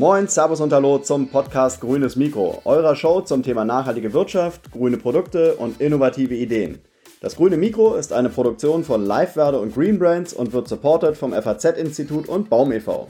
[0.00, 4.96] Moin, Servus und Hallo zum Podcast Grünes Mikro, eurer Show zum Thema nachhaltige Wirtschaft, grüne
[4.96, 6.80] Produkte und innovative Ideen.
[7.20, 11.34] Das Grüne Mikro ist eine Produktion von Livewerde und Green Brands und wird supported vom
[11.34, 13.08] FAZ-Institut und Baum e.V.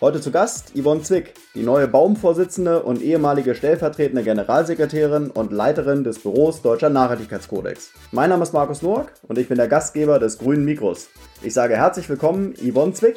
[0.00, 6.20] Heute zu Gast Yvonne Zwick, die neue Baumvorsitzende und ehemalige stellvertretende Generalsekretärin und Leiterin des
[6.20, 7.90] Büros Deutscher Nachhaltigkeitskodex.
[8.12, 11.08] Mein Name ist Markus Noack und ich bin der Gastgeber des Grünen Mikros.
[11.42, 13.16] Ich sage herzlich willkommen, Yvonne Zwick.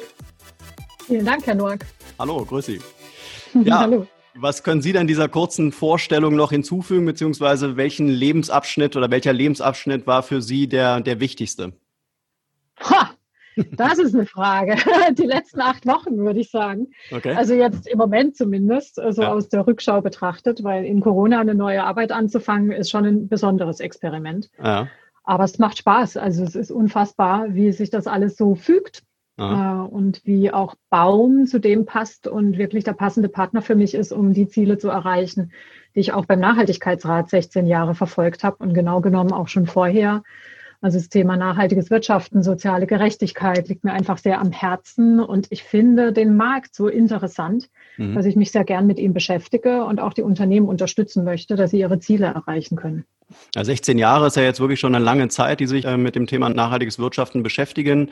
[1.06, 1.84] Vielen Dank, Herr Noack.
[2.18, 2.80] Hallo, grüß Sie.
[3.64, 4.06] Ja, Hallo.
[4.36, 10.08] Was können Sie denn dieser kurzen Vorstellung noch hinzufügen, beziehungsweise welchen Lebensabschnitt oder welcher Lebensabschnitt
[10.08, 11.72] war für Sie der, der wichtigste?
[12.80, 13.10] Ha,
[13.72, 14.74] das ist eine Frage.
[15.12, 16.88] Die letzten acht Wochen, würde ich sagen.
[17.12, 17.32] Okay.
[17.34, 19.32] Also jetzt im Moment zumindest, so also ja.
[19.32, 23.78] aus der Rückschau betrachtet, weil in Corona eine neue Arbeit anzufangen, ist schon ein besonderes
[23.78, 24.50] Experiment.
[24.60, 24.88] Ja.
[25.22, 26.16] Aber es macht Spaß.
[26.16, 29.04] Also es ist unfassbar, wie sich das alles so fügt
[29.36, 33.94] äh, und wie auch Baum zu dem passt und wirklich der passende Partner für mich
[33.94, 35.52] ist, um die Ziele zu erreichen,
[35.94, 40.22] die ich auch beim Nachhaltigkeitsrat 16 Jahre verfolgt habe und genau genommen auch schon vorher.
[40.84, 45.62] Also das Thema nachhaltiges Wirtschaften, soziale Gerechtigkeit liegt mir einfach sehr am Herzen und ich
[45.62, 48.14] finde den Markt so interessant, mhm.
[48.14, 51.70] dass ich mich sehr gern mit ihm beschäftige und auch die Unternehmen unterstützen möchte, dass
[51.70, 53.06] sie ihre Ziele erreichen können.
[53.54, 56.16] Ja, 16 Jahre ist ja jetzt wirklich schon eine lange Zeit, die sich äh, mit
[56.16, 58.10] dem Thema nachhaltiges Wirtschaften beschäftigen.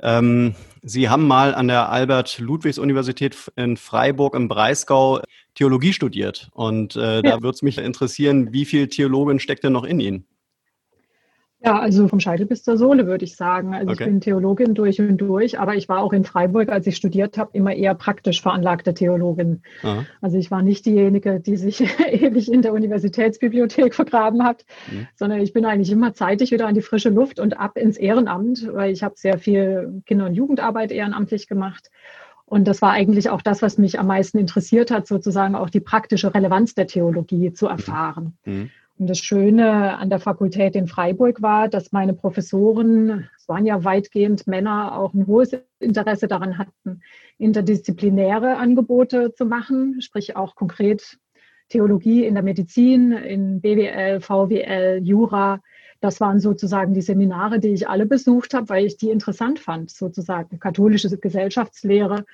[0.00, 5.22] Ähm, Sie haben mal an der Albert-Ludwigs-Universität in Freiburg im Breisgau
[5.56, 6.50] Theologie studiert.
[6.54, 7.22] Und äh, ja.
[7.22, 10.24] da würde es mich interessieren, wie viel Theologen steckt denn noch in Ihnen?
[11.64, 13.72] Ja, also vom Scheitel bis zur Sohle würde ich sagen.
[13.72, 14.02] Also okay.
[14.02, 17.38] ich bin Theologin durch und durch, aber ich war auch in Freiburg, als ich studiert
[17.38, 19.62] habe, immer eher praktisch veranlagte Theologin.
[19.82, 20.04] Aha.
[20.20, 25.06] Also ich war nicht diejenige, die sich ewig in der Universitätsbibliothek vergraben hat, mhm.
[25.14, 28.68] sondern ich bin eigentlich immer zeitig wieder an die frische Luft und ab ins Ehrenamt,
[28.72, 31.90] weil ich habe sehr viel Kinder- und Jugendarbeit ehrenamtlich gemacht.
[32.44, 35.80] Und das war eigentlich auch das, was mich am meisten interessiert hat, sozusagen auch die
[35.80, 38.36] praktische Relevanz der Theologie zu erfahren.
[38.44, 38.70] Mhm.
[38.98, 43.84] Und das Schöne an der Fakultät in Freiburg war, dass meine Professoren, es waren ja
[43.84, 47.00] weitgehend Männer, auch ein hohes Interesse daran hatten,
[47.38, 51.18] interdisziplinäre Angebote zu machen, sprich auch konkret
[51.68, 55.60] Theologie in der Medizin, in BWL, VWL, Jura.
[56.00, 59.90] Das waren sozusagen die Seminare, die ich alle besucht habe, weil ich die interessant fand,
[59.90, 62.24] sozusagen katholische Gesellschaftslehre.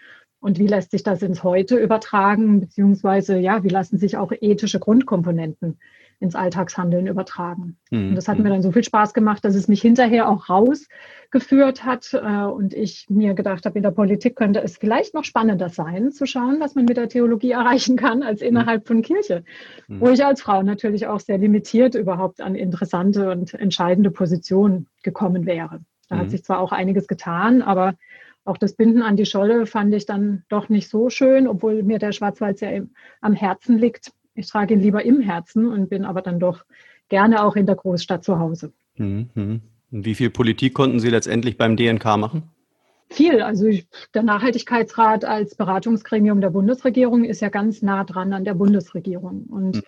[0.40, 4.80] Und wie lässt sich das ins Heute übertragen, beziehungsweise ja, wie lassen sich auch ethische
[4.80, 5.78] Grundkomponenten
[6.20, 7.76] ins Alltagshandeln übertragen.
[7.90, 8.10] Mhm.
[8.10, 11.84] Und das hat mir dann so viel Spaß gemacht, dass es mich hinterher auch rausgeführt
[11.84, 15.68] hat äh, und ich mir gedacht habe, in der Politik könnte es vielleicht noch spannender
[15.68, 18.48] sein, zu schauen, was man mit der Theologie erreichen kann, als mhm.
[18.48, 19.44] innerhalb von Kirche,
[19.86, 20.00] mhm.
[20.00, 25.46] wo ich als Frau natürlich auch sehr limitiert überhaupt an interessante und entscheidende Positionen gekommen
[25.46, 25.80] wäre.
[26.08, 26.30] Da hat mhm.
[26.30, 27.94] sich zwar auch einiges getan, aber
[28.48, 31.98] auch das Binden an die Scholle fand ich dann doch nicht so schön, obwohl mir
[31.98, 32.86] der Schwarzwald sehr
[33.20, 34.10] am Herzen liegt.
[34.38, 36.64] Ich trage ihn lieber im Herzen und bin aber dann doch
[37.08, 38.72] gerne auch in der Großstadt zu Hause.
[38.96, 39.60] Mhm.
[39.90, 42.42] Wie viel Politik konnten Sie letztendlich beim DNK machen?
[43.10, 43.40] Viel.
[43.40, 43.68] Also
[44.14, 49.44] der Nachhaltigkeitsrat als Beratungsgremium der Bundesregierung ist ja ganz nah dran an der Bundesregierung.
[49.44, 49.82] Und mhm.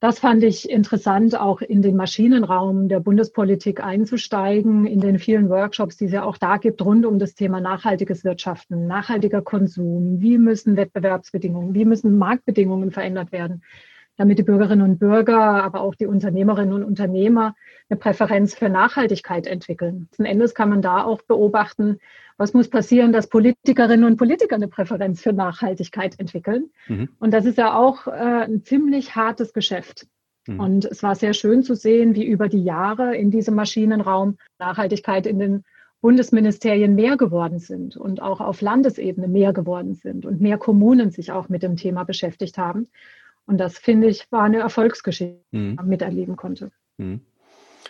[0.00, 5.96] Das fand ich interessant, auch in den Maschinenraum der Bundespolitik einzusteigen, in den vielen Workshops,
[5.96, 10.20] die es ja auch da gibt, rund um das Thema nachhaltiges Wirtschaften, nachhaltiger Konsum.
[10.20, 13.64] Wie müssen Wettbewerbsbedingungen, wie müssen Marktbedingungen verändert werden?
[14.18, 17.54] Damit die Bürgerinnen und Bürger, aber auch die Unternehmerinnen und Unternehmer
[17.88, 20.08] eine Präferenz für Nachhaltigkeit entwickeln.
[20.10, 22.00] Letzten Endes kann man da auch beobachten,
[22.36, 26.70] was muss passieren, dass Politikerinnen und Politiker eine Präferenz für Nachhaltigkeit entwickeln.
[26.88, 27.08] Mhm.
[27.18, 30.06] Und das ist ja auch äh, ein ziemlich hartes Geschäft.
[30.46, 30.60] Mhm.
[30.60, 35.26] Und es war sehr schön zu sehen, wie über die Jahre in diesem Maschinenraum Nachhaltigkeit
[35.26, 35.64] in den
[36.00, 41.32] Bundesministerien mehr geworden sind und auch auf Landesebene mehr geworden sind und mehr Kommunen sich
[41.32, 42.88] auch mit dem Thema beschäftigt haben.
[43.48, 46.70] Und das, finde ich, war eine Erfolgsgeschichte, die man miterleben konnte.
[46.98, 47.22] Mhm.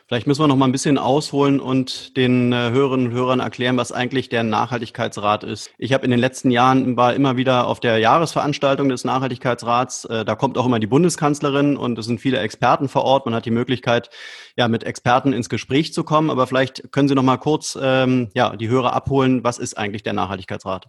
[0.07, 3.77] Vielleicht müssen wir noch mal ein bisschen ausholen und den äh, Hörerinnen und Hörern erklären,
[3.77, 5.71] was eigentlich der Nachhaltigkeitsrat ist.
[5.77, 10.05] Ich habe in den letzten Jahren war immer wieder auf der Jahresveranstaltung des Nachhaltigkeitsrats.
[10.05, 13.27] Äh, da kommt auch immer die Bundeskanzlerin und es sind viele Experten vor Ort.
[13.27, 14.09] Man hat die Möglichkeit,
[14.57, 16.31] ja, mit Experten ins Gespräch zu kommen.
[16.31, 19.43] Aber vielleicht können Sie noch mal kurz ähm, ja, die Hörer abholen.
[19.43, 20.87] Was ist eigentlich der Nachhaltigkeitsrat?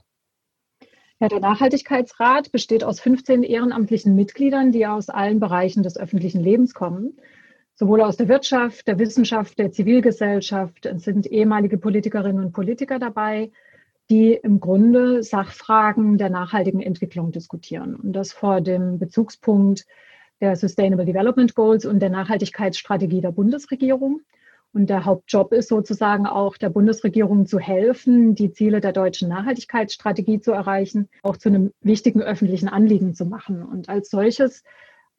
[1.22, 6.74] Ja, der Nachhaltigkeitsrat besteht aus 15 ehrenamtlichen Mitgliedern, die aus allen Bereichen des öffentlichen Lebens
[6.74, 7.18] kommen,
[7.76, 10.86] sowohl aus der Wirtschaft, der Wissenschaft, der Zivilgesellschaft.
[10.86, 13.52] Es sind ehemalige Politikerinnen und Politiker dabei,
[14.10, 17.98] die im Grunde Sachfragen der nachhaltigen Entwicklung diskutieren.
[17.98, 19.86] Und das vor dem Bezugspunkt
[20.40, 24.22] der Sustainable Development Goals und der Nachhaltigkeitsstrategie der Bundesregierung
[24.72, 30.42] Und der Hauptjob ist sozusagen auch der Bundesregierung zu helfen, die Ziele der deutschen Nachhaltigkeitsstrategie
[30.42, 33.64] zu erreichen, auch zu einem wichtigen öffentlichen Anliegen zu machen.
[33.64, 34.64] Und als solches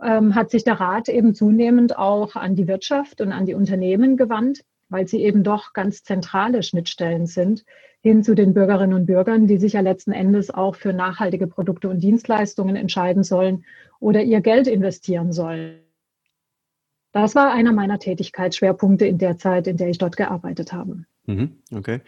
[0.00, 4.16] ähm, hat sich der Rat eben zunehmend auch an die Wirtschaft und an die Unternehmen
[4.16, 7.64] gewandt, weil sie eben doch ganz zentrale Schnittstellen sind
[8.02, 11.88] hin zu den Bürgerinnen und Bürgern, die sich ja letzten Endes auch für nachhaltige Produkte
[11.88, 13.64] und Dienstleistungen entscheiden sollen
[13.98, 15.80] oder ihr Geld investieren sollen.
[17.12, 21.04] Das war einer meiner Tätigkeitsschwerpunkte in der Zeit, in der ich dort gearbeitet habe.
[21.26, 22.00] Mhm, okay.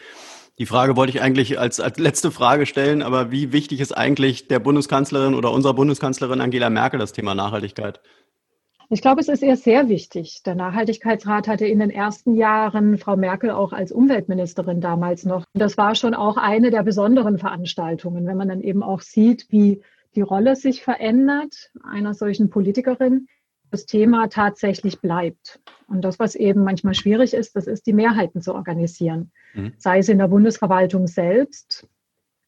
[0.58, 4.48] Die Frage wollte ich eigentlich als, als letzte Frage stellen, aber wie wichtig ist eigentlich
[4.48, 8.00] der Bundeskanzlerin oder unserer Bundeskanzlerin Angela Merkel das Thema Nachhaltigkeit?
[8.90, 10.42] Ich glaube, es ist eher sehr wichtig.
[10.44, 15.44] Der Nachhaltigkeitsrat hatte in den ersten Jahren Frau Merkel auch als Umweltministerin damals noch.
[15.54, 19.80] Das war schon auch eine der besonderen Veranstaltungen, wenn man dann eben auch sieht, wie
[20.14, 23.28] die Rolle sich verändert einer solchen Politikerin,
[23.72, 25.60] das Thema tatsächlich bleibt.
[25.88, 29.32] Und das, was eben manchmal schwierig ist, das ist, die Mehrheiten zu organisieren.
[29.54, 29.72] Mhm.
[29.78, 31.86] Sei es in der Bundesverwaltung selbst,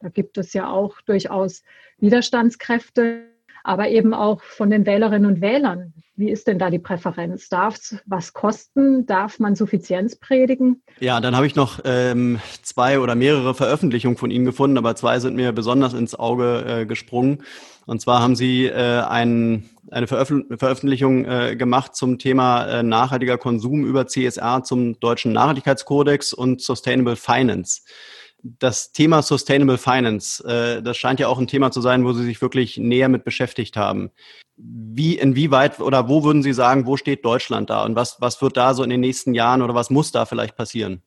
[0.00, 1.62] da gibt es ja auch durchaus
[1.98, 3.24] Widerstandskräfte,
[3.62, 5.94] aber eben auch von den Wählerinnen und Wählern.
[6.16, 7.48] Wie ist denn da die Präferenz?
[7.48, 9.06] Darf es was kosten?
[9.06, 10.82] Darf man Suffizienz predigen?
[11.00, 15.18] Ja, dann habe ich noch ähm, zwei oder mehrere Veröffentlichungen von Ihnen gefunden, aber zwei
[15.18, 17.42] sind mir besonders ins Auge äh, gesprungen.
[17.86, 23.38] Und zwar haben Sie äh, ein, eine Veröffent Veröffentlichung äh, gemacht zum Thema äh, nachhaltiger
[23.38, 27.82] Konsum über CSR zum deutschen Nachhaltigkeitskodex und Sustainable Finance
[28.44, 32.24] das Thema Sustainable Finance, äh, das scheint ja auch ein Thema zu sein, wo Sie
[32.24, 34.10] sich wirklich näher mit beschäftigt haben.
[34.56, 38.56] Wie, inwieweit oder wo würden Sie sagen, wo steht Deutschland da und was, was wird
[38.56, 41.02] da so in den nächsten Jahren oder was muss da vielleicht passieren?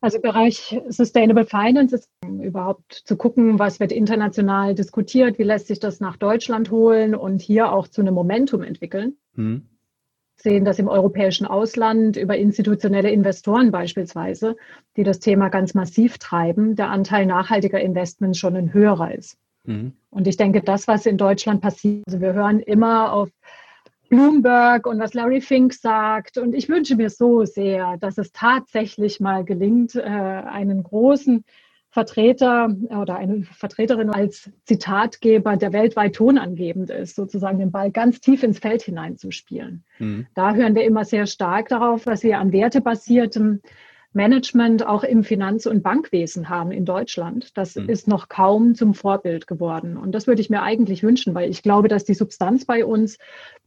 [0.00, 5.66] Also im Bereich Sustainable Finance ist überhaupt zu gucken, was wird international diskutiert, wie lässt
[5.66, 9.16] sich das nach Deutschland holen und hier auch zu einem Momentum entwickeln.
[9.34, 9.66] Hm
[10.42, 14.56] sehen das im europäischen Ausland über institutionelle Investoren beispielsweise,
[14.96, 19.36] die das Thema ganz massiv treiben, der Anteil nachhaltiger Investments schon ein höherer ist.
[19.64, 19.92] Mhm.
[20.10, 23.30] Und ich denke, das, was in Deutschland passiert, also wir hören immer auf
[24.10, 26.36] Bloomberg und was Larry Fink sagt.
[26.36, 31.44] Und ich wünsche mir so sehr, dass es tatsächlich mal gelingt, äh, einen großen
[31.92, 38.44] Vertreter oder eine Vertreterin als Zitatgeber, der weltweit tonangebend ist, sozusagen den Ball ganz tief
[38.44, 39.82] ins Feld hineinzuspielen.
[39.98, 40.26] Mhm.
[40.34, 43.60] Da hören wir immer sehr stark darauf, was wir an wertebasiertem
[44.12, 47.56] Management auch im Finanz- und Bankwesen haben in Deutschland.
[47.56, 47.88] Das mhm.
[47.88, 49.96] ist noch kaum zum Vorbild geworden.
[49.96, 53.18] Und das würde ich mir eigentlich wünschen, weil ich glaube, dass die Substanz bei uns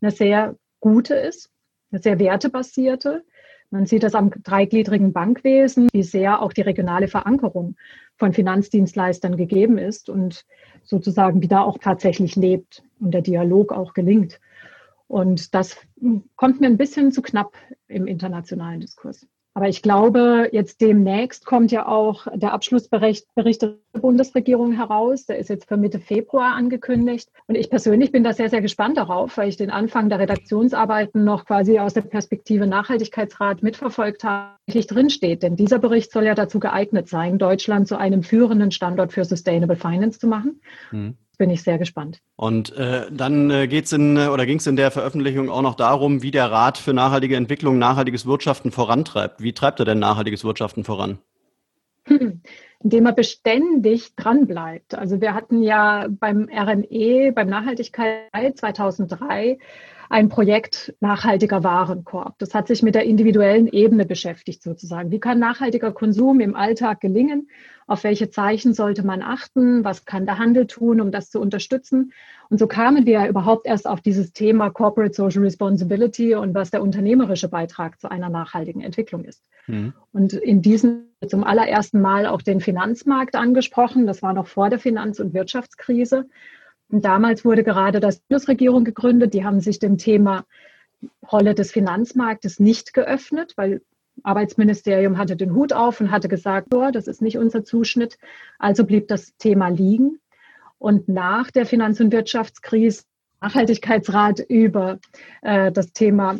[0.01, 1.49] eine sehr gute ist,
[1.91, 3.23] eine sehr wertebasierte.
[3.69, 7.75] Man sieht das am dreigliedrigen Bankwesen, wie sehr auch die regionale Verankerung
[8.17, 10.45] von Finanzdienstleistern gegeben ist und
[10.83, 14.39] sozusagen wie da auch tatsächlich lebt und der Dialog auch gelingt.
[15.07, 15.77] Und das
[16.35, 17.53] kommt mir ein bisschen zu knapp
[17.87, 19.25] im internationalen Diskurs.
[19.55, 25.25] Aber ich glaube, jetzt demnächst kommt ja auch der Abschlussbericht Bericht der Bundesregierung heraus.
[25.25, 27.29] Der ist jetzt für Mitte Februar angekündigt.
[27.45, 31.23] Und ich persönlich bin da sehr, sehr gespannt darauf, weil ich den Anfang der Redaktionsarbeiten
[31.23, 35.43] noch quasi aus der Perspektive Nachhaltigkeitsrat mitverfolgt habe, wirklich drinsteht.
[35.43, 39.75] Denn dieser Bericht soll ja dazu geeignet sein, Deutschland zu einem führenden Standort für Sustainable
[39.75, 40.61] Finance zu machen.
[40.91, 42.19] Mhm bin ich sehr gespannt.
[42.35, 46.21] Und äh, dann äh, geht's in oder ging es in der Veröffentlichung auch noch darum,
[46.21, 49.41] wie der Rat für nachhaltige Entwicklung nachhaltiges Wirtschaften vorantreibt.
[49.41, 51.19] Wie treibt er denn nachhaltiges Wirtschaften voran?
[52.83, 54.95] Indem er beständig dranbleibt.
[54.95, 59.57] Also wir hatten ja beim RNE, beim Nachhaltigkeit 2003
[60.09, 62.37] ein Projekt nachhaltiger Warenkorb.
[62.37, 65.09] Das hat sich mit der individuellen Ebene beschäftigt sozusagen.
[65.09, 67.49] Wie kann nachhaltiger Konsum im Alltag gelingen?
[67.87, 69.83] Auf welche Zeichen sollte man achten?
[69.83, 72.13] Was kann der Handel tun, um das zu unterstützen?
[72.49, 76.81] Und so kamen wir überhaupt erst auf dieses Thema Corporate Social Responsibility und was der
[76.81, 79.43] unternehmerische Beitrag zu einer nachhaltigen Entwicklung ist.
[79.67, 79.93] Mhm.
[80.11, 84.05] Und in diesem zum allerersten Mal auch den Finanzmarkt angesprochen.
[84.07, 86.27] Das war noch vor der Finanz- und Wirtschaftskrise.
[86.89, 89.33] Und damals wurde gerade das Bundesregierung gegründet.
[89.33, 90.45] Die haben sich dem Thema
[91.31, 93.81] Rolle des Finanzmarktes nicht geöffnet, weil
[94.21, 98.17] Arbeitsministerium hatte den Hut auf und hatte gesagt, oh, das ist nicht unser Zuschnitt.
[98.59, 100.19] Also blieb das Thema liegen.
[100.77, 103.03] Und nach der Finanz- und Wirtschaftskrise
[103.43, 104.99] Nachhaltigkeitsrat über
[105.41, 106.39] äh, das Thema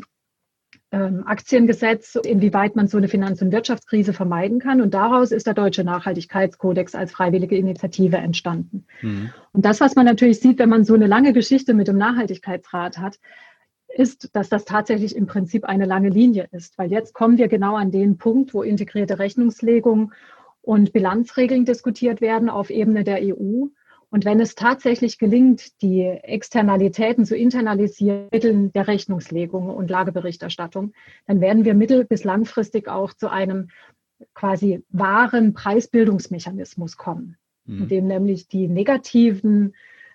[0.92, 4.80] ähm, Aktiengesetz, inwieweit man so eine Finanz- und Wirtschaftskrise vermeiden kann.
[4.80, 8.86] Und daraus ist der Deutsche Nachhaltigkeitskodex als freiwillige Initiative entstanden.
[9.02, 9.32] Mhm.
[9.52, 13.00] Und das, was man natürlich sieht, wenn man so eine lange Geschichte mit dem Nachhaltigkeitsrat
[13.00, 13.20] hat,
[13.94, 16.78] ist, dass das tatsächlich im Prinzip eine lange Linie ist.
[16.78, 20.12] Weil jetzt kommen wir genau an den Punkt, wo integrierte Rechnungslegung
[20.62, 23.68] und Bilanzregeln diskutiert werden auf Ebene der EU.
[24.10, 30.94] Und wenn es tatsächlich gelingt, die Externalitäten zu internalisieren der Rechnungslegung und Lageberichterstattung,
[31.26, 33.70] dann werden wir mittel- bis langfristig auch zu einem
[34.34, 37.84] quasi wahren Preisbildungsmechanismus kommen, mhm.
[37.84, 39.74] in dem nämlich die negativen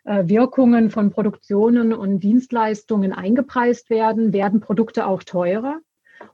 [0.08, 5.80] Wirkungen von Produktionen und Dienstleistungen eingepreist werden, werden Produkte auch teurer.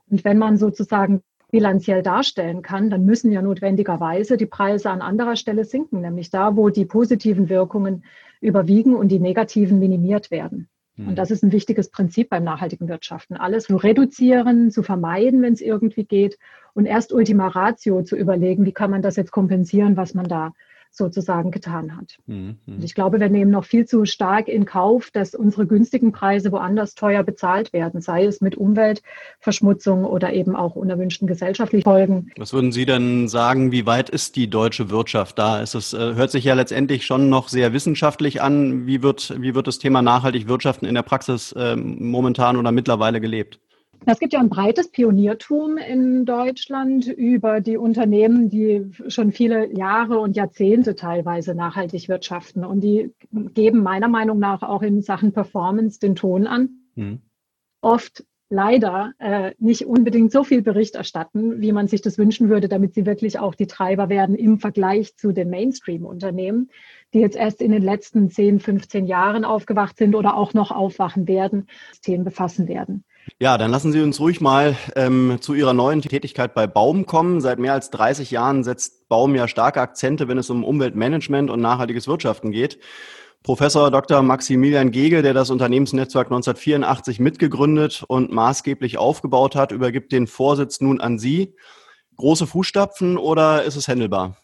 [0.09, 5.35] Und wenn man sozusagen bilanziell darstellen kann, dann müssen ja notwendigerweise die Preise an anderer
[5.35, 8.03] Stelle sinken, nämlich da, wo die positiven Wirkungen
[8.41, 10.69] überwiegen und die negativen minimiert werden.
[10.97, 11.15] Und hm.
[11.15, 13.35] das ist ein wichtiges Prinzip beim nachhaltigen Wirtschaften.
[13.35, 16.37] Alles zu reduzieren, zu vermeiden, wenn es irgendwie geht
[16.73, 20.53] und erst Ultima Ratio zu überlegen, wie kann man das jetzt kompensieren, was man da
[20.97, 22.17] sozusagen getan hat.
[22.27, 22.57] Mhm.
[22.67, 26.51] Und ich glaube, wir nehmen noch viel zu stark in Kauf, dass unsere günstigen Preise
[26.51, 32.31] woanders teuer bezahlt werden, sei es mit Umweltverschmutzung oder eben auch unerwünschten gesellschaftlichen Folgen.
[32.37, 35.61] Was würden Sie denn sagen, wie weit ist die deutsche Wirtschaft da?
[35.61, 38.87] Ist es, äh, hört sich ja letztendlich schon noch sehr wissenschaftlich an.
[38.87, 43.21] Wie wird, wie wird das Thema nachhaltig wirtschaften in der Praxis äh, momentan oder mittlerweile
[43.21, 43.59] gelebt?
[44.07, 50.19] Es gibt ja ein breites Pioniertum in Deutschland über die Unternehmen, die schon viele Jahre
[50.19, 52.63] und Jahrzehnte teilweise nachhaltig wirtschaften.
[52.63, 56.69] Und die geben meiner Meinung nach auch in Sachen Performance den Ton an.
[56.95, 57.21] Mhm.
[57.81, 62.69] Oft leider äh, nicht unbedingt so viel Bericht erstatten, wie man sich das wünschen würde,
[62.69, 66.69] damit sie wirklich auch die Treiber werden im Vergleich zu den Mainstream-Unternehmen,
[67.13, 71.27] die jetzt erst in den letzten 10, 15 Jahren aufgewacht sind oder auch noch aufwachen
[71.27, 71.67] werden,
[72.03, 73.03] Themen befassen werden.
[73.39, 77.41] Ja, dann lassen Sie uns ruhig mal ähm, zu Ihrer neuen Tätigkeit bei Baum kommen.
[77.41, 81.59] Seit mehr als 30 Jahren setzt Baum ja starke Akzente, wenn es um Umweltmanagement und
[81.59, 82.79] nachhaltiges Wirtschaften geht.
[83.41, 84.21] Professor Dr.
[84.21, 91.01] Maximilian Gegel, der das Unternehmensnetzwerk 1984 mitgegründet und maßgeblich aufgebaut hat, übergibt den Vorsitz nun
[91.01, 91.55] an Sie.
[92.17, 94.37] Große Fußstapfen oder ist es händelbar?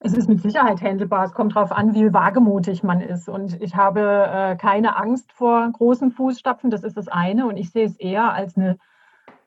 [0.00, 1.24] Es ist mit Sicherheit handelbar.
[1.24, 3.28] Es kommt darauf an, wie wagemutig man ist.
[3.28, 6.70] Und ich habe äh, keine Angst vor großen Fußstapfen.
[6.70, 7.46] Das ist das eine.
[7.46, 8.78] Und ich sehe es eher als eine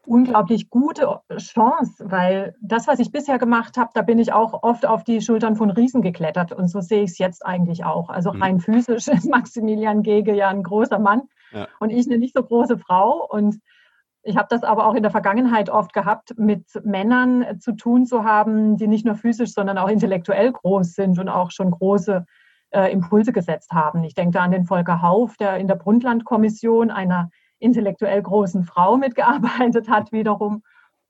[0.07, 4.85] unglaublich gute Chance, weil das, was ich bisher gemacht habe, da bin ich auch oft
[4.85, 6.53] auf die Schultern von Riesen geklettert.
[6.53, 8.09] Und so sehe ich es jetzt eigentlich auch.
[8.09, 8.41] Also mhm.
[8.41, 11.67] rein physisch ist Maximilian Gege ja ein großer Mann ja.
[11.79, 13.27] und ich eine nicht so große Frau.
[13.29, 13.59] Und
[14.27, 18.25] ich habe das aber auch in der Vergangenheit oft gehabt, mit Männern zu tun zu
[18.25, 22.25] haben, die nicht nur physisch, sondern auch intellektuell groß sind und auch schon große
[22.71, 24.03] äh, Impulse gesetzt haben.
[24.03, 27.29] Ich denke da an den Volker Hauf, der in der Brundtland-Kommission einer
[27.59, 30.61] intellektuell großen Frau mitgearbeitet hat wiederum.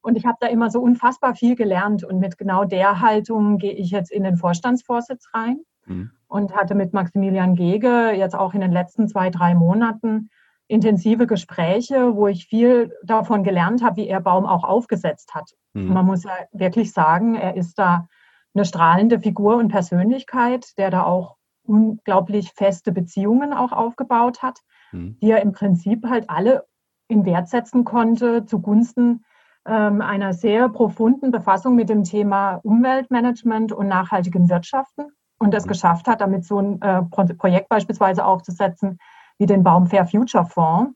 [0.02, 2.04] Und ich habe da immer so unfassbar viel gelernt.
[2.04, 6.12] Und mit genau der Haltung gehe ich jetzt in den Vorstandsvorsitz rein mhm.
[6.28, 10.30] und hatte mit Maximilian Gege jetzt auch in den letzten zwei, drei Monaten
[10.68, 15.52] intensive Gespräche, wo ich viel davon gelernt habe, wie er Baum auch aufgesetzt hat.
[15.74, 15.94] Mhm.
[15.94, 18.08] Man muss ja wirklich sagen, er ist da
[18.54, 24.60] eine strahlende Figur und Persönlichkeit, der da auch unglaublich feste Beziehungen auch aufgebaut hat,
[24.92, 25.18] mhm.
[25.22, 26.66] die er im Prinzip halt alle
[27.08, 29.24] in Wert setzen konnte zugunsten
[29.66, 35.70] ähm, einer sehr profunden Befassung mit dem Thema Umweltmanagement und nachhaltigem Wirtschaften und das mhm.
[35.70, 38.98] geschafft hat, damit so ein äh, Projekt beispielsweise aufzusetzen,
[39.38, 40.94] wie den Baum Fair Future Fonds,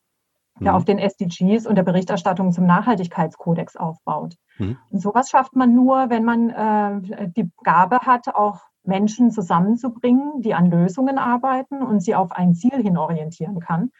[0.60, 0.78] der mhm.
[0.78, 4.36] auf den SDGs und der Berichterstattung zum Nachhaltigkeitskodex aufbaut.
[4.58, 4.78] Mhm.
[4.90, 10.54] Und sowas schafft man nur, wenn man äh, die Gabe hat, auch Menschen zusammenzubringen, die
[10.54, 13.92] an Lösungen arbeiten und sie auf ein Ziel hin orientieren kann.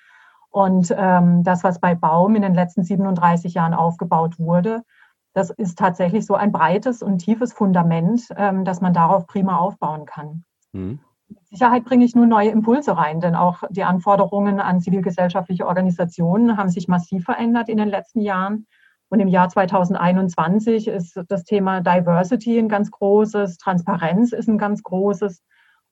[0.50, 4.84] Und ähm, das, was bei Baum in den letzten 37 Jahren aufgebaut wurde,
[5.34, 10.06] das ist tatsächlich so ein breites und tiefes Fundament, ähm, dass man darauf prima aufbauen
[10.06, 10.44] kann.
[10.74, 11.00] Mhm.
[11.32, 16.58] Mit Sicherheit bringe ich nur neue Impulse rein, denn auch die Anforderungen an zivilgesellschaftliche Organisationen
[16.58, 18.68] haben sich massiv verändert in den letzten Jahren.
[19.08, 24.84] Und im Jahr 2021 ist das Thema Diversity ein ganz großes, Transparenz ist ein ganz
[24.84, 25.42] großes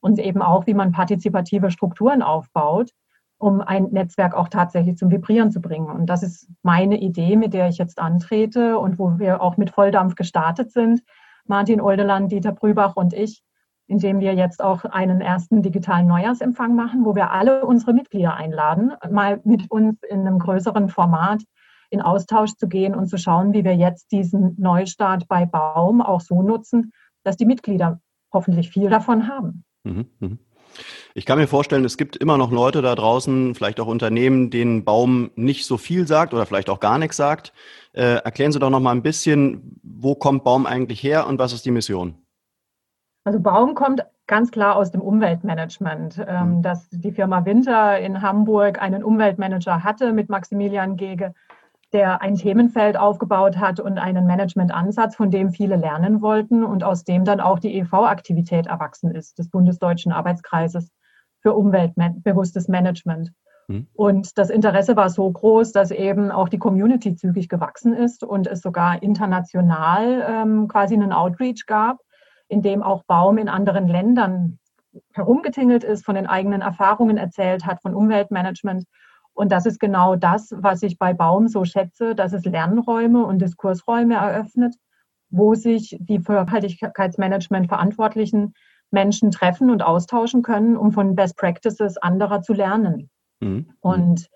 [0.02, 2.92] und eben auch, wie man partizipative Strukturen aufbaut,
[3.38, 5.90] um ein Netzwerk auch tatsächlich zum Vibrieren zu bringen.
[5.90, 9.70] Und das ist meine Idee, mit der ich jetzt antrete und wo wir auch mit
[9.70, 11.02] Volldampf gestartet sind.
[11.46, 13.42] Martin Oldeland, Dieter Brübach und ich,
[13.90, 18.92] indem wir jetzt auch einen ersten digitalen Neujahrsempfang machen, wo wir alle unsere Mitglieder einladen,
[19.10, 21.42] mal mit uns in einem größeren Format
[21.90, 26.22] in Austausch zu gehen und zu schauen, wie wir jetzt diesen Neustart bei Baum auch
[26.22, 26.94] so nutzen,
[27.24, 28.00] dass die Mitglieder
[28.32, 29.64] hoffentlich viel davon haben.
[29.84, 30.40] Mhm, mhm.
[31.16, 34.86] Ich kann mir vorstellen, es gibt immer noch Leute da draußen, vielleicht auch Unternehmen, denen
[34.86, 37.54] Baum nicht so viel sagt oder vielleicht auch gar nichts sagt.
[37.94, 41.54] Äh, erklären Sie doch noch mal ein bisschen, wo kommt Baum eigentlich her und was
[41.54, 42.20] ist die Mission?
[43.24, 46.62] Also Baum kommt ganz klar aus dem Umweltmanagement, ähm, mhm.
[46.62, 51.34] dass die Firma Winter in Hamburg einen Umweltmanager hatte mit Maximilian Gege,
[51.92, 57.04] der ein Themenfeld aufgebaut hat und einen Managementansatz, von dem viele lernen wollten und aus
[57.04, 60.92] dem dann auch die EV-Aktivität erwachsen ist, des Bundesdeutschen Arbeitskreises
[61.42, 63.32] für umweltbewusstes Management.
[63.68, 63.88] Mhm.
[63.94, 68.46] Und das Interesse war so groß, dass eben auch die Community zügig gewachsen ist und
[68.46, 71.98] es sogar international ähm, quasi einen Outreach gab,
[72.50, 74.60] in dem auch Baum in anderen Ländern
[75.14, 78.86] herumgetingelt ist, von den eigenen Erfahrungen erzählt hat, von Umweltmanagement
[79.40, 83.40] und das ist genau das, was ich bei Baum so schätze, dass es Lernräume und
[83.42, 84.76] Diskursräume eröffnet,
[85.30, 88.54] wo sich die für Nachhaltigkeitsmanagement verantwortlichen
[88.92, 93.10] Menschen treffen und austauschen können, um von Best Practices anderer zu lernen.
[93.40, 93.72] Mhm.
[93.80, 94.28] Und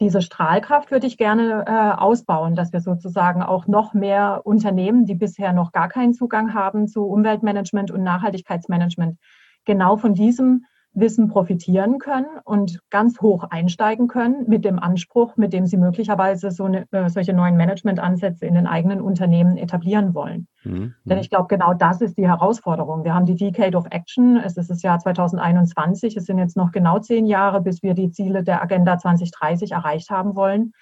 [0.00, 5.14] diese Strahlkraft würde ich gerne äh, ausbauen, dass wir sozusagen auch noch mehr Unternehmen, die
[5.14, 9.18] bisher noch gar keinen Zugang haben zu Umweltmanagement und Nachhaltigkeitsmanagement,
[9.64, 10.64] genau von diesem
[10.94, 16.50] Wissen profitieren können und ganz hoch einsteigen können mit dem Anspruch, mit dem sie möglicherweise
[16.50, 20.48] so eine, äh, solche neuen Managementansätze in den eigenen Unternehmen etablieren wollen.
[20.64, 20.94] Mhm.
[21.04, 23.04] Denn ich glaube, genau das ist die Herausforderung.
[23.04, 26.72] Wir haben die Decade of Action, es ist das Jahr 2021, es sind jetzt noch
[26.72, 30.72] genau zehn Jahre, bis wir die Ziele der Agenda 2030 erreicht haben wollen.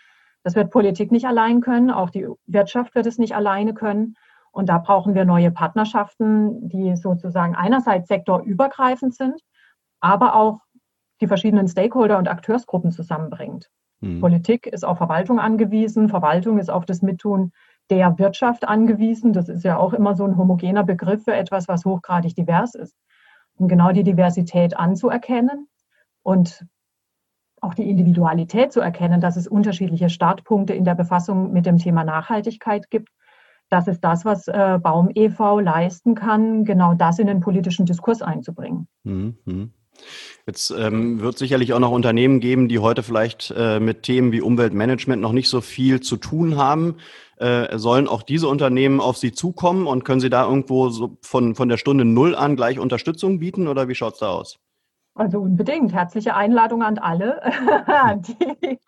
[0.44, 4.14] Das wird Politik nicht allein können, auch die Wirtschaft wird es nicht alleine können.
[4.52, 9.42] Und da brauchen wir neue Partnerschaften, die sozusagen einerseits sektorübergreifend sind,
[10.00, 10.60] aber auch
[11.20, 13.70] die verschiedenen Stakeholder und Akteursgruppen zusammenbringt.
[14.00, 14.20] Mhm.
[14.20, 17.52] Politik ist auf Verwaltung angewiesen, Verwaltung ist auf das Mittun
[17.90, 19.32] der Wirtschaft angewiesen.
[19.32, 22.96] Das ist ja auch immer so ein homogener Begriff für etwas, was hochgradig divers ist.
[23.56, 25.68] Und genau die Diversität anzuerkennen
[26.22, 26.66] und
[27.62, 32.04] auch die Individualität zu erkennen, dass es unterschiedliche Startpunkte in der Befassung mit dem Thema
[32.04, 33.08] Nachhaltigkeit gibt.
[33.70, 35.60] Das ist das, was äh, Baum e.V.
[35.60, 38.86] leisten kann, genau das in den politischen Diskurs einzubringen.
[39.04, 39.72] Mhm.
[40.46, 44.40] Jetzt ähm, wird sicherlich auch noch Unternehmen geben, die heute vielleicht äh, mit Themen wie
[44.40, 46.96] Umweltmanagement noch nicht so viel zu tun haben.
[47.38, 51.54] Äh, sollen auch diese Unternehmen auf Sie zukommen und können Sie da irgendwo so von,
[51.54, 54.58] von der Stunde Null an gleich Unterstützung bieten oder wie schaut es da aus?
[55.14, 55.92] Also unbedingt.
[55.92, 57.40] Herzliche Einladung an alle,
[58.16, 58.78] die,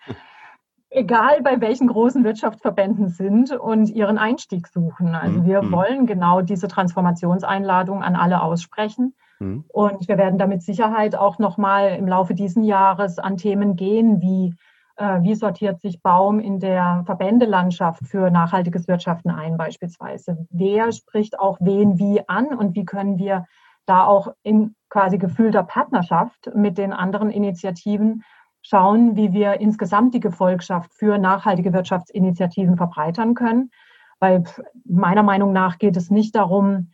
[0.90, 5.14] egal bei welchen großen Wirtschaftsverbänden sind und ihren Einstieg suchen.
[5.14, 5.72] Also wir mhm.
[5.72, 9.14] wollen genau diese Transformationseinladung an alle aussprechen.
[9.38, 9.64] Mhm.
[9.68, 14.20] Und wir werden da mit Sicherheit auch nochmal im Laufe dieses Jahres an Themen gehen,
[14.20, 14.54] wie
[14.98, 20.46] äh, wie sortiert sich Baum in der Verbändelandschaft für nachhaltiges Wirtschaften ein beispielsweise?
[20.50, 23.46] Wer spricht auch wen wie an und wie können wir
[23.86, 28.24] da auch in quasi gefühlter Partnerschaft mit den anderen Initiativen
[28.60, 33.70] schauen, wie wir insgesamt die Gefolgschaft für nachhaltige Wirtschaftsinitiativen verbreitern können?
[34.18, 34.42] Weil
[34.84, 36.90] meiner Meinung nach geht es nicht darum,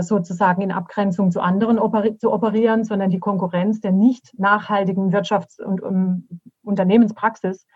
[0.00, 5.62] sozusagen in Abgrenzung zu anderen operi zu operieren, sondern die Konkurrenz der nicht nachhaltigen Wirtschafts-
[5.62, 6.28] und um,
[6.62, 7.66] Unternehmenspraxis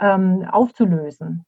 [0.00, 1.44] ähm, aufzulösen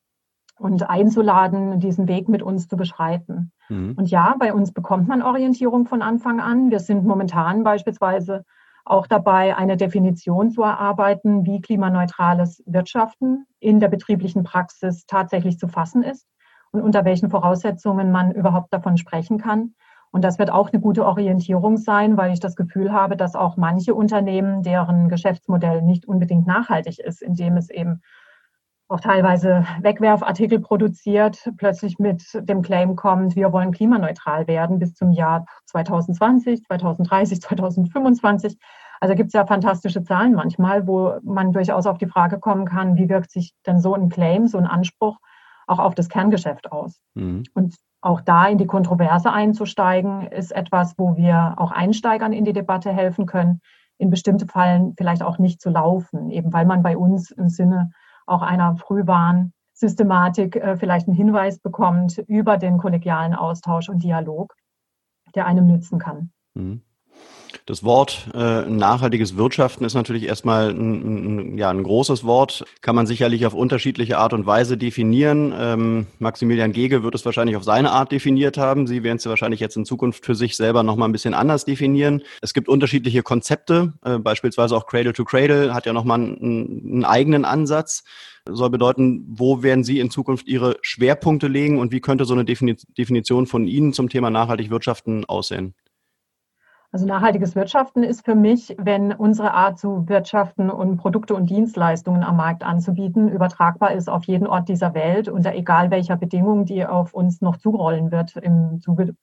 [0.58, 3.52] und einzuladen, diesen Weg mit uns zu beschreiten.
[3.68, 3.94] Mhm.
[3.96, 6.70] Und ja, bei uns bekommt man Orientierung von Anfang an.
[6.70, 8.44] Wir sind momentan beispielsweise
[8.84, 15.66] auch dabei, eine Definition zu erarbeiten, wie klimaneutrales Wirtschaften in der betrieblichen Praxis tatsächlich zu
[15.66, 16.26] fassen ist
[16.70, 19.74] und unter welchen Voraussetzungen man überhaupt davon sprechen kann.
[20.16, 23.58] Und das wird auch eine gute Orientierung sein, weil ich das Gefühl habe, dass auch
[23.58, 28.00] manche Unternehmen, deren Geschäftsmodell nicht unbedingt nachhaltig ist, indem es eben
[28.88, 35.12] auch teilweise Wegwerfartikel produziert, plötzlich mit dem Claim kommt, wir wollen klimaneutral werden bis zum
[35.12, 38.56] Jahr 2020, 2030, 2025.
[39.02, 42.96] Also gibt es ja fantastische Zahlen manchmal, wo man durchaus auf die Frage kommen kann,
[42.96, 45.18] wie wirkt sich denn so ein Claim, so ein Anspruch
[45.66, 47.00] auch auf das Kerngeschäft aus?
[47.14, 47.44] Mhm.
[47.54, 52.52] Und auch da in die Kontroverse einzusteigen, ist etwas, wo wir auch Einsteigern in die
[52.52, 53.60] Debatte helfen können,
[53.98, 57.90] in bestimmte Fällen vielleicht auch nicht zu laufen, eben weil man bei uns im Sinne
[58.26, 64.54] auch einer Frühwarnsystematik äh, vielleicht einen Hinweis bekommt über den kollegialen Austausch und Dialog,
[65.34, 66.30] der einem nützen kann.
[66.54, 66.82] Mhm.
[67.64, 72.94] Das Wort äh, nachhaltiges Wirtschaften ist natürlich erstmal ein, ein, ja, ein großes Wort, kann
[72.94, 75.54] man sicherlich auf unterschiedliche Art und Weise definieren.
[75.58, 78.86] Ähm, Maximilian Gege wird es wahrscheinlich auf seine Art definiert haben.
[78.86, 82.22] Sie werden es wahrscheinlich jetzt in Zukunft für sich selber nochmal ein bisschen anders definieren.
[82.42, 87.04] Es gibt unterschiedliche Konzepte, äh, beispielsweise auch Cradle to Cradle hat ja nochmal einen, einen
[87.04, 88.04] eigenen Ansatz
[88.48, 92.44] soll bedeuten, wo werden Sie in Zukunft Ihre Schwerpunkte legen und wie könnte so eine
[92.44, 95.74] Definition von Ihnen zum Thema nachhaltig wirtschaften aussehen?
[96.96, 102.24] Also nachhaltiges Wirtschaften ist für mich, wenn unsere Art zu wirtschaften und Produkte und Dienstleistungen
[102.24, 106.86] am Markt anzubieten, übertragbar ist auf jeden Ort dieser Welt unter egal welcher Bedingung, die
[106.86, 109.14] auf uns noch zurollen wird im Zuge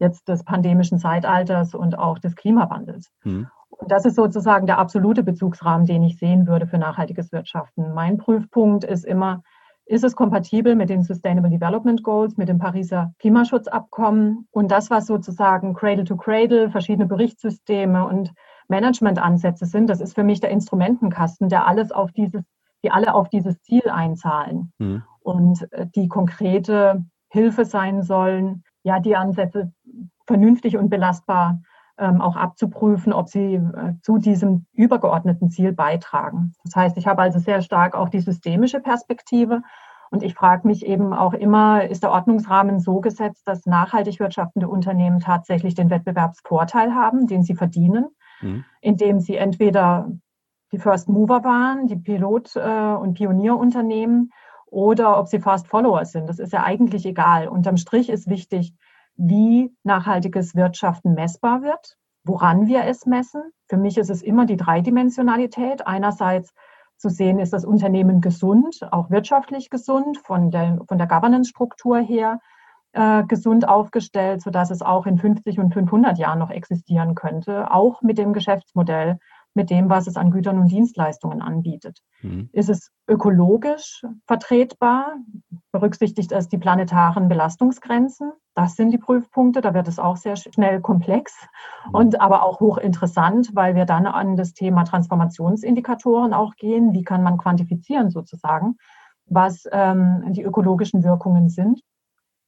[0.00, 3.12] jetzt des pandemischen Zeitalters und auch des Klimawandels.
[3.22, 3.46] Mhm.
[3.70, 7.94] Und das ist sozusagen der absolute Bezugsrahmen, den ich sehen würde für nachhaltiges Wirtschaften.
[7.94, 9.44] Mein Prüfpunkt ist immer,
[9.86, 15.06] ist es kompatibel mit den Sustainable Development Goals, mit dem Pariser Klimaschutzabkommen und das, was
[15.06, 18.32] sozusagen Cradle to Cradle, verschiedene Berichtssysteme und
[18.68, 22.42] Managementansätze sind, das ist für mich der Instrumentenkasten, der alles auf dieses,
[22.84, 25.02] die alle auf dieses Ziel einzahlen mhm.
[25.20, 29.72] und äh, die konkrete Hilfe sein sollen, ja, die Ansätze
[30.26, 31.60] vernünftig und belastbar
[32.02, 36.54] auch abzuprüfen, ob sie äh, zu diesem übergeordneten Ziel beitragen.
[36.64, 39.62] Das heißt, ich habe also sehr stark auch die systemische Perspektive
[40.10, 44.68] und ich frage mich eben auch immer, ist der Ordnungsrahmen so gesetzt, dass nachhaltig wirtschaftende
[44.68, 48.08] Unternehmen tatsächlich den Wettbewerbsvorteil haben, den sie verdienen,
[48.42, 48.64] mhm.
[48.82, 50.10] indem sie entweder
[50.70, 54.32] die First Mover waren, die Pilot- äh, und Pionierunternehmen,
[54.66, 56.28] oder ob sie Fast Follower sind.
[56.28, 57.46] Das ist ja eigentlich egal.
[57.46, 58.74] Unterm Strich ist wichtig,
[59.16, 63.42] wie nachhaltiges Wirtschaften messbar wird, woran wir es messen.
[63.68, 65.86] Für mich ist es immer die Dreidimensionalität.
[65.86, 66.52] Einerseits
[66.96, 72.38] zu sehen, ist das Unternehmen gesund, auch wirtschaftlich gesund, von der, von der Governance-Struktur her
[72.92, 78.02] äh, gesund aufgestellt, sodass es auch in 50 und 500 Jahren noch existieren könnte, auch
[78.02, 79.18] mit dem Geschäftsmodell,
[79.54, 81.98] mit dem, was es an Gütern und Dienstleistungen anbietet.
[82.22, 82.48] Mhm.
[82.52, 85.16] Ist es ökologisch vertretbar?
[85.72, 88.32] Berücksichtigt es die planetaren Belastungsgrenzen?
[88.54, 89.60] Das sind die Prüfpunkte.
[89.60, 91.34] Da wird es auch sehr schnell komplex
[91.86, 91.94] mhm.
[91.94, 96.92] und aber auch hochinteressant, weil wir dann an das Thema Transformationsindikatoren auch gehen.
[96.92, 98.76] Wie kann man quantifizieren sozusagen,
[99.26, 101.82] was ähm, die ökologischen Wirkungen sind?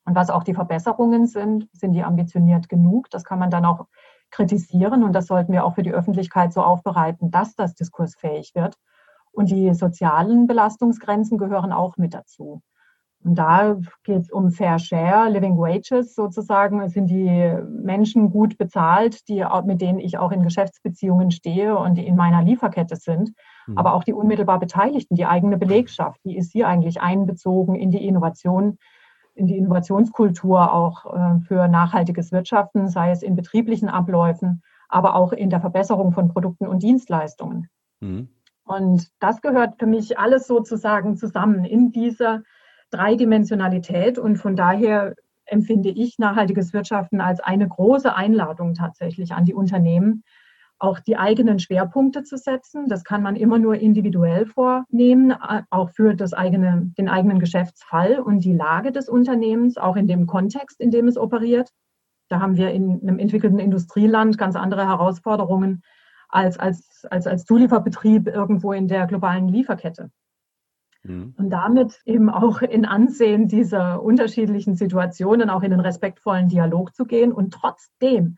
[0.07, 3.09] Und was auch die Verbesserungen sind, sind die ambitioniert genug?
[3.11, 3.87] Das kann man dann auch
[4.35, 8.77] kritisieren und das sollten wir auch für die Öffentlichkeit so aufbereiten, dass das diskursfähig wird.
[9.31, 12.61] Und die sozialen Belastungsgrenzen gehören auch mit dazu.
[13.25, 16.81] Und da geht es um Fair Share, Living Wages sozusagen.
[16.83, 21.95] Es sind die Menschen gut bezahlt, die, mit denen ich auch in Geschäftsbeziehungen stehe und
[21.95, 23.33] die in meiner Lieferkette sind.
[23.67, 23.79] Mhm.
[23.79, 28.07] Aber auch die unmittelbar Beteiligten, die eigene Belegschaft, wie ist sie eigentlich einbezogen in die
[28.07, 28.79] Innovation
[29.35, 35.33] in die Innovationskultur auch äh, für nachhaltiges Wirtschaften, sei es in betrieblichen Abläufen, aber auch
[35.33, 37.69] in der Verbesserung von Produkten und Dienstleistungen.
[38.01, 38.29] Mhm.
[38.65, 42.43] Und das gehört für mich alles sozusagen zusammen in dieser
[42.91, 44.19] Dreidimensionalität.
[44.19, 50.23] Und von daher empfinde ich nachhaltiges Wirtschaften als eine große Einladung tatsächlich an die Unternehmen,
[50.79, 52.89] auch die eigenen Schwerpunkte zu setzen.
[52.89, 58.21] Das kann man immer nur individuell vornehmen, äh, auch für das eigene, den eigenen Geschäftsfall
[58.21, 61.71] und die Lage des Unternehmens, auch in dem Kontext, in dem es operiert.
[62.29, 65.83] Da haben wir in einem entwickelten Industrieland ganz andere Herausforderungen
[66.29, 70.11] als als, als, als Zulieferbetrieb irgendwo in der globalen Lieferkette.
[71.05, 71.35] Mhm.
[71.37, 77.05] Und damit eben auch in Ansehen dieser unterschiedlichen Situationen, auch in den respektvollen Dialog zu
[77.05, 78.37] gehen und trotzdem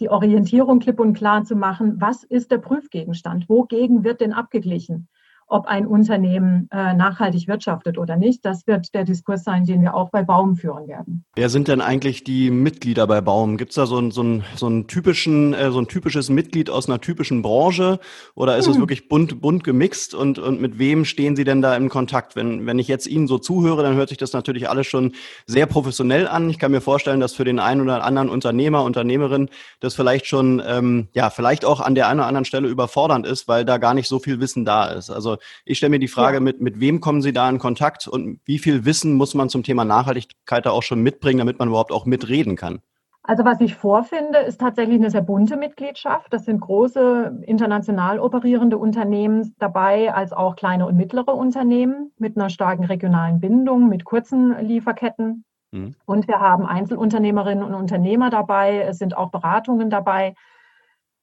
[0.00, 5.08] die Orientierung klipp und klar zu machen, was ist der Prüfgegenstand, wogegen wird denn abgeglichen?
[5.48, 8.44] Ob ein Unternehmen äh, nachhaltig wirtschaftet oder nicht.
[8.44, 11.24] Das wird der Diskurs sein, den wir auch bei Baum führen werden.
[11.36, 13.56] Wer sind denn eigentlich die Mitglieder bei Baum?
[13.56, 16.68] Gibt es da so ein, so, ein, so, ein typischen, äh, so ein typisches Mitglied
[16.68, 18.00] aus einer typischen Branche
[18.34, 18.72] oder ist hm.
[18.72, 22.34] es wirklich bunt, bunt gemixt und, und mit wem stehen Sie denn da im Kontakt?
[22.34, 25.12] Wenn, wenn ich jetzt Ihnen so zuhöre, dann hört sich das natürlich alles schon
[25.46, 26.50] sehr professionell an.
[26.50, 30.60] Ich kann mir vorstellen, dass für den einen oder anderen Unternehmer, Unternehmerin das vielleicht schon,
[30.66, 33.94] ähm, ja, vielleicht auch an der einen oder anderen Stelle überfordernd ist, weil da gar
[33.94, 35.10] nicht so viel Wissen da ist.
[35.10, 36.40] Also ich stelle mir die Frage, ja.
[36.40, 39.62] mit, mit wem kommen Sie da in Kontakt und wie viel Wissen muss man zum
[39.62, 42.80] Thema Nachhaltigkeit da auch schon mitbringen, damit man überhaupt auch mitreden kann?
[43.28, 46.32] Also was ich vorfinde, ist tatsächlich eine sehr bunte Mitgliedschaft.
[46.32, 52.50] Das sind große international operierende Unternehmen dabei, als auch kleine und mittlere Unternehmen mit einer
[52.50, 55.44] starken regionalen Bindung, mit kurzen Lieferketten.
[55.72, 55.96] Mhm.
[56.04, 58.82] Und wir haben Einzelunternehmerinnen und Unternehmer dabei.
[58.82, 60.34] Es sind auch Beratungen dabei.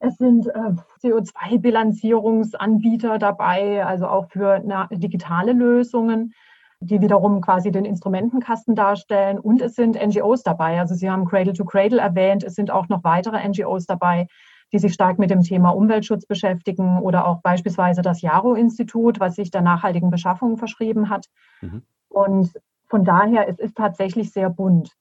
[0.04, 6.34] Es sind äh, CO2-Bilanzierungsanbieter dabei, also auch für na, digitale Lösungen,
[6.82, 9.40] die wiederum quasi den Instrumentenkasten darstellen.
[9.40, 10.82] Und es sind NGOs dabei.
[10.82, 12.44] Also Sie haben Cradle to Cradle erwähnt.
[12.44, 14.28] Es sind auch noch weitere NGOs dabei,
[14.74, 19.52] die sich stark mit dem Thema Umweltschutz beschäftigen oder auch beispielsweise das Jaro-Institut, was sich
[19.52, 21.28] der nachhaltigen Beschaffung verschrieben hat.
[21.62, 21.82] Mhm.
[22.10, 22.52] Und
[22.88, 24.92] von daher, es ist tatsächlich sehr bunt.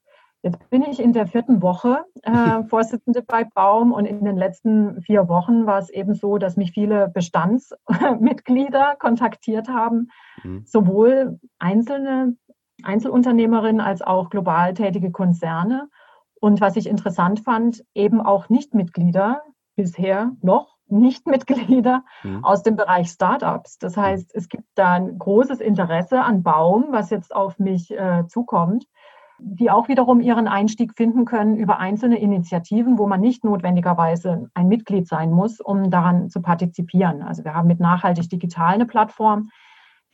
[0.42, 5.00] Jetzt bin ich in der vierten Woche äh, Vorsitzende bei Baum und in den letzten
[5.02, 10.08] vier Wochen war es eben so, dass mich viele Bestandsmitglieder kontaktiert haben,
[10.42, 10.64] mhm.
[10.66, 12.36] sowohl einzelne
[12.82, 15.88] Einzelunternehmerinnen als auch global tätige Konzerne.
[16.40, 19.42] Und was ich interessant fand, eben auch Nichtmitglieder,
[19.76, 22.44] bisher noch Nichtmitglieder mhm.
[22.44, 23.78] aus dem Bereich Startups.
[23.78, 24.00] Das mhm.
[24.00, 28.86] heißt, es gibt da ein großes Interesse an Baum, was jetzt auf mich äh, zukommt
[29.44, 34.68] die auch wiederum ihren Einstieg finden können über einzelne Initiativen, wo man nicht notwendigerweise ein
[34.68, 37.22] Mitglied sein muss, um daran zu partizipieren.
[37.22, 39.50] Also wir haben mit Nachhaltig Digital eine Plattform,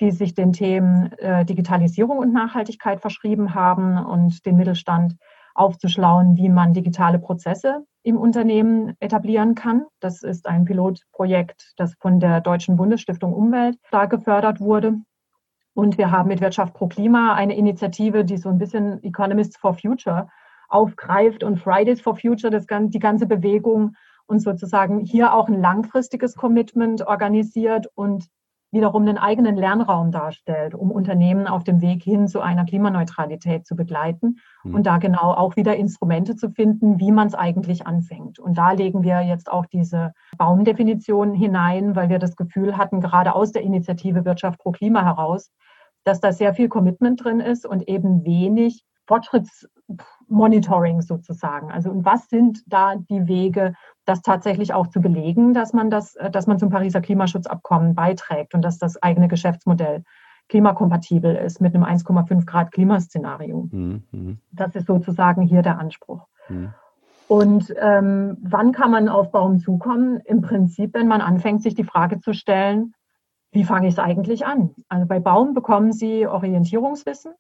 [0.00, 5.16] die sich den Themen äh, Digitalisierung und Nachhaltigkeit verschrieben haben und den Mittelstand
[5.54, 9.84] aufzuschlauen, wie man digitale Prozesse im Unternehmen etablieren kann.
[10.00, 14.98] Das ist ein Pilotprojekt, das von der Deutschen Bundesstiftung Umwelt da gefördert wurde.
[15.78, 19.74] Und wir haben mit Wirtschaft pro Klima eine Initiative, die so ein bisschen Economists for
[19.74, 20.26] Future
[20.68, 23.94] aufgreift und Fridays for Future, das, die ganze Bewegung
[24.26, 28.26] und sozusagen hier auch ein langfristiges Commitment organisiert und
[28.70, 33.76] wiederum einen eigenen Lernraum darstellt, um Unternehmen auf dem Weg hin zu einer Klimaneutralität zu
[33.76, 34.74] begleiten mhm.
[34.74, 38.38] und da genau auch wieder Instrumente zu finden, wie man es eigentlich anfängt.
[38.38, 43.34] Und da legen wir jetzt auch diese Baumdefinition hinein, weil wir das Gefühl hatten, gerade
[43.34, 45.50] aus der Initiative Wirtschaft pro Klima heraus,
[46.04, 48.84] dass da sehr viel Commitment drin ist und eben wenig
[50.28, 51.70] Fortschrittsmonitoring sozusagen.
[51.70, 56.16] Also und was sind da die Wege, das tatsächlich auch zu belegen, dass man das,
[56.16, 60.04] äh, dass man zum Pariser Klimaschutzabkommen beiträgt und dass das eigene Geschäftsmodell
[60.48, 63.68] klimakompatibel ist mit einem 1,5 Grad Klimaszenario.
[63.70, 64.38] Mhm, mhm.
[64.52, 66.26] Das ist sozusagen hier der Anspruch.
[66.48, 66.72] Mhm.
[67.28, 70.18] Und ähm, wann kann man auf Baum zukommen?
[70.24, 72.94] Im Prinzip, wenn man anfängt, sich die Frage zu stellen,
[73.52, 74.70] wie fange ich es eigentlich an?
[74.88, 77.32] Also bei Baum bekommen Sie Orientierungswissen.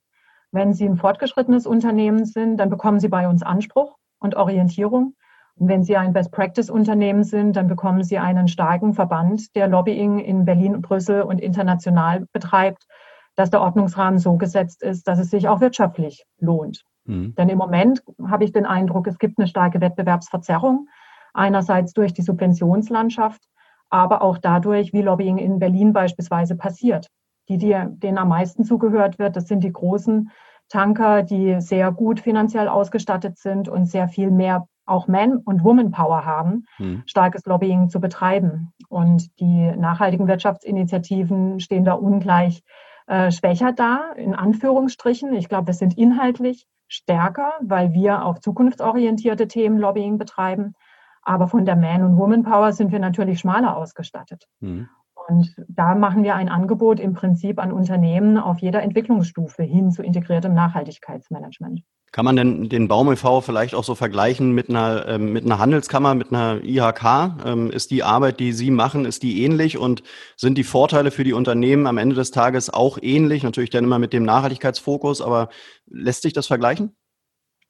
[0.50, 5.14] Wenn Sie ein fortgeschrittenes Unternehmen sind, dann bekommen Sie bei uns Anspruch und Orientierung.
[5.56, 10.44] Und wenn Sie ein Best-Practice-Unternehmen sind, dann bekommen Sie einen starken Verband, der Lobbying in
[10.44, 12.86] Berlin, Brüssel und international betreibt,
[13.34, 16.82] dass der Ordnungsrahmen so gesetzt ist, dass es sich auch wirtschaftlich lohnt.
[17.04, 17.34] Mhm.
[17.36, 20.88] Denn im Moment habe ich den Eindruck, es gibt eine starke Wettbewerbsverzerrung.
[21.34, 23.42] Einerseits durch die Subventionslandschaft,
[23.90, 27.08] aber auch dadurch, wie Lobbying in Berlin beispielsweise passiert.
[27.48, 30.30] Die, die denen am meisten zugehört wird, das sind die großen
[30.68, 36.24] Tanker, die sehr gut finanziell ausgestattet sind und sehr viel mehr auch Man- und Woman-Power
[36.24, 37.02] haben, hm.
[37.06, 38.72] starkes Lobbying zu betreiben.
[38.88, 42.62] Und die nachhaltigen Wirtschaftsinitiativen stehen da ungleich
[43.06, 45.34] äh, schwächer da, in Anführungsstrichen.
[45.34, 50.74] Ich glaube, wir sind inhaltlich stärker, weil wir auf zukunftsorientierte Themen Lobbying betreiben.
[51.22, 54.46] Aber von der Man- und Woman-Power sind wir natürlich schmaler ausgestattet.
[54.60, 54.88] Hm.
[55.28, 60.02] Und da machen wir ein Angebot im Prinzip an Unternehmen auf jeder Entwicklungsstufe hin zu
[60.02, 61.82] integriertem Nachhaltigkeitsmanagement.
[62.12, 63.42] Kann man denn den Baum e.V.
[63.42, 67.44] vielleicht auch so vergleichen mit einer, äh, mit einer Handelskammer, mit einer IHK?
[67.44, 70.02] Ähm, ist die Arbeit, die Sie machen, ist die ähnlich und
[70.34, 73.42] sind die Vorteile für die Unternehmen am Ende des Tages auch ähnlich?
[73.42, 75.50] Natürlich dann immer mit dem Nachhaltigkeitsfokus, aber
[75.86, 76.96] lässt sich das vergleichen?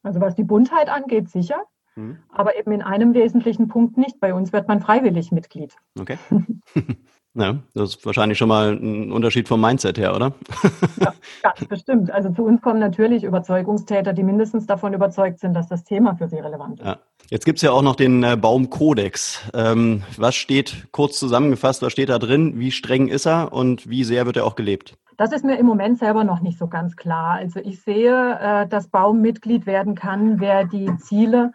[0.05, 1.65] Also was die Buntheit angeht, sicher.
[1.99, 2.19] Mhm.
[2.31, 4.21] Aber eben in einem wesentlichen Punkt nicht.
[4.21, 5.75] Bei uns wird man freiwillig Mitglied.
[5.99, 6.19] Okay.
[7.35, 10.33] Ja, das ist wahrscheinlich schon mal ein Unterschied vom Mindset her, oder?
[11.01, 12.11] Ja, ganz bestimmt.
[12.11, 16.27] Also zu uns kommen natürlich Überzeugungstäter, die mindestens davon überzeugt sind, dass das Thema für
[16.27, 16.87] sie relevant ist.
[16.87, 16.99] Ja.
[17.31, 19.49] Jetzt gibt's ja auch noch den äh, Baumkodex.
[19.55, 22.59] Ähm, was steht, kurz zusammengefasst, was steht da drin?
[22.59, 24.97] Wie streng ist er und wie sehr wird er auch gelebt?
[25.17, 27.35] Das ist mir im Moment selber noch nicht so ganz klar.
[27.35, 31.53] Also ich sehe, äh, dass Baum Mitglied werden kann, wer die Ziele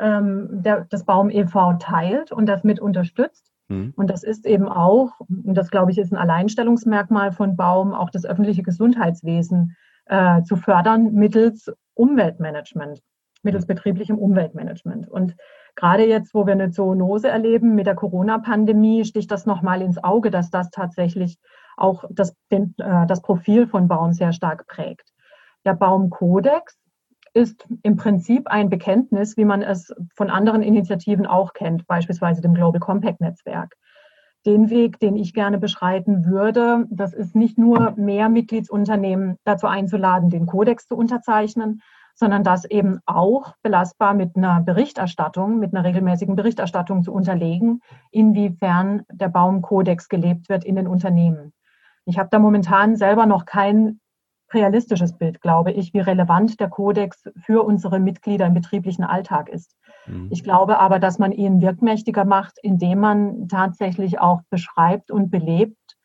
[0.00, 1.74] ähm, der, des Baum e.V.
[1.74, 3.50] teilt und das mit unterstützt.
[3.68, 3.92] Mhm.
[3.96, 8.10] Und das ist eben auch, und das glaube ich ist ein Alleinstellungsmerkmal von Baum, auch
[8.10, 13.00] das öffentliche Gesundheitswesen äh, zu fördern mittels Umweltmanagement,
[13.42, 13.68] mittels mhm.
[13.68, 15.08] betrieblichem Umweltmanagement.
[15.08, 15.36] Und
[15.76, 20.30] gerade jetzt, wo wir eine Zoonose erleben mit der Corona-Pandemie, sticht das nochmal ins Auge,
[20.30, 21.38] dass das tatsächlich
[21.76, 25.12] auch das, den, äh, das Profil von Baum sehr stark prägt.
[25.64, 26.79] Der Baumkodex
[27.32, 32.54] ist im Prinzip ein Bekenntnis, wie man es von anderen Initiativen auch kennt, beispielsweise dem
[32.54, 33.76] Global Compact Netzwerk.
[34.46, 40.30] Den Weg, den ich gerne beschreiten würde, das ist nicht nur mehr Mitgliedsunternehmen dazu einzuladen,
[40.30, 41.82] den Kodex zu unterzeichnen,
[42.14, 49.02] sondern das eben auch belastbar mit einer Berichterstattung, mit einer regelmäßigen Berichterstattung zu unterlegen, inwiefern
[49.10, 51.52] der Baumkodex gelebt wird in den Unternehmen.
[52.04, 53.99] Ich habe da momentan selber noch kein
[54.52, 59.76] realistisches Bild, glaube ich, wie relevant der Kodex für unsere Mitglieder im betrieblichen Alltag ist.
[60.06, 60.28] Mhm.
[60.30, 65.96] Ich glaube aber, dass man ihn wirkmächtiger macht, indem man tatsächlich auch beschreibt und belebt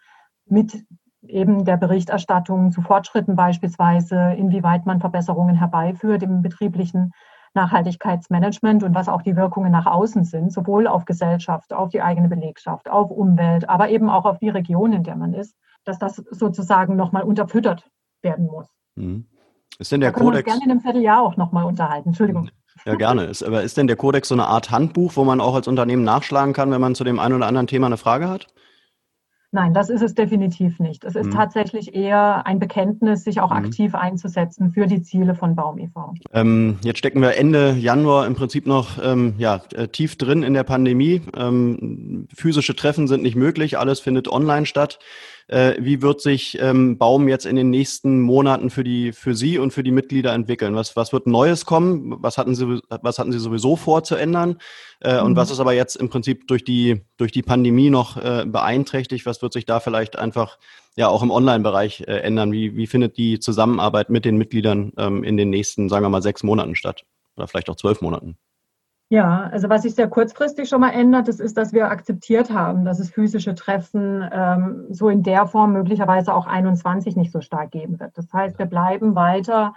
[0.45, 0.86] mit
[1.27, 7.12] eben der Berichterstattung zu Fortschritten beispielsweise, inwieweit man Verbesserungen herbeiführt im betrieblichen
[7.55, 12.27] Nachhaltigkeitsmanagement und was auch die Wirkungen nach außen sind, sowohl auf Gesellschaft, auf die eigene
[12.27, 15.55] Belegschaft, auf Umwelt, aber eben auch auf die Region, in der man ist,
[15.86, 17.89] dass das sozusagen nochmal unterfüttert
[18.25, 18.67] werden muss.
[18.95, 19.25] Mhm.
[19.79, 20.45] Ist denn der da Kodex?
[20.45, 22.09] Wir uns gerne in einem Vierteljahr auch nochmal unterhalten.
[22.09, 22.49] Entschuldigung.
[22.85, 23.23] Ja, gerne.
[23.23, 26.03] Ist, aber ist denn der Kodex so eine Art Handbuch, wo man auch als Unternehmen
[26.03, 28.47] nachschlagen kann, wenn man zu dem einen oder anderen Thema eine Frage hat?
[29.55, 31.05] Nein, das ist es definitiv nicht.
[31.05, 31.31] Es ist mhm.
[31.31, 33.57] tatsächlich eher ein Bekenntnis, sich auch mhm.
[33.57, 36.13] aktiv einzusetzen für die Ziele von Baum e.V.
[36.33, 40.53] Ähm, jetzt stecken wir Ende Januar im Prinzip noch ähm, ja, äh, tief drin in
[40.53, 41.21] der Pandemie.
[41.38, 44.99] Ähm, physische Treffen sind nicht möglich, alles findet online statt.
[45.47, 49.60] Äh, wie wird sich ähm, Baum jetzt in den nächsten Monaten für die für Sie
[49.60, 50.75] und für die Mitglieder entwickeln?
[50.75, 52.15] Was, was wird Neues kommen?
[52.19, 54.58] Was hatten Sie, was hatten Sie sowieso vor zu ändern?
[55.01, 55.25] Äh, mhm.
[55.25, 59.25] Und was ist aber jetzt im Prinzip durch die, durch die Pandemie noch äh, beeinträchtigt?
[59.27, 60.58] Was wird sich da vielleicht einfach
[60.95, 62.51] ja auch im Online-Bereich äh, ändern?
[62.51, 66.23] Wie, wie findet die Zusammenarbeit mit den Mitgliedern ähm, in den nächsten, sagen wir mal,
[66.23, 67.03] sechs Monaten statt?
[67.38, 68.38] Oder vielleicht auch zwölf Monaten?
[69.09, 72.85] Ja, also was sich sehr kurzfristig schon mal ändert, das ist, dass wir akzeptiert haben,
[72.85, 77.69] dass es physische Treffen ähm, so in der Form möglicherweise auch 21 nicht so stark
[77.69, 78.17] geben wird.
[78.17, 79.73] Das heißt, wir bleiben weiter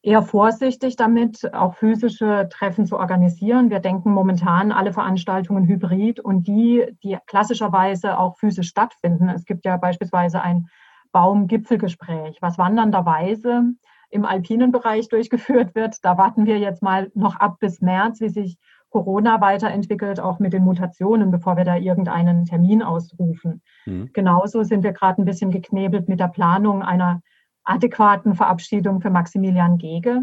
[0.00, 3.70] eher vorsichtig damit, auch physische Treffen zu organisieren.
[3.70, 9.28] Wir denken momentan alle Veranstaltungen hybrid und die, die klassischerweise auch physisch stattfinden.
[9.28, 10.68] Es gibt ja beispielsweise ein
[11.10, 13.72] Baumgipfelgespräch, was wandernderweise
[14.10, 16.04] im alpinen Bereich durchgeführt wird.
[16.04, 18.58] Da warten wir jetzt mal noch ab bis März, wie sich
[18.90, 23.62] Corona weiterentwickelt, auch mit den Mutationen, bevor wir da irgendeinen Termin ausrufen.
[23.84, 24.10] Mhm.
[24.12, 27.20] Genauso sind wir gerade ein bisschen geknebelt mit der Planung einer
[27.64, 30.22] adäquaten Verabschiedung für Maximilian Gege,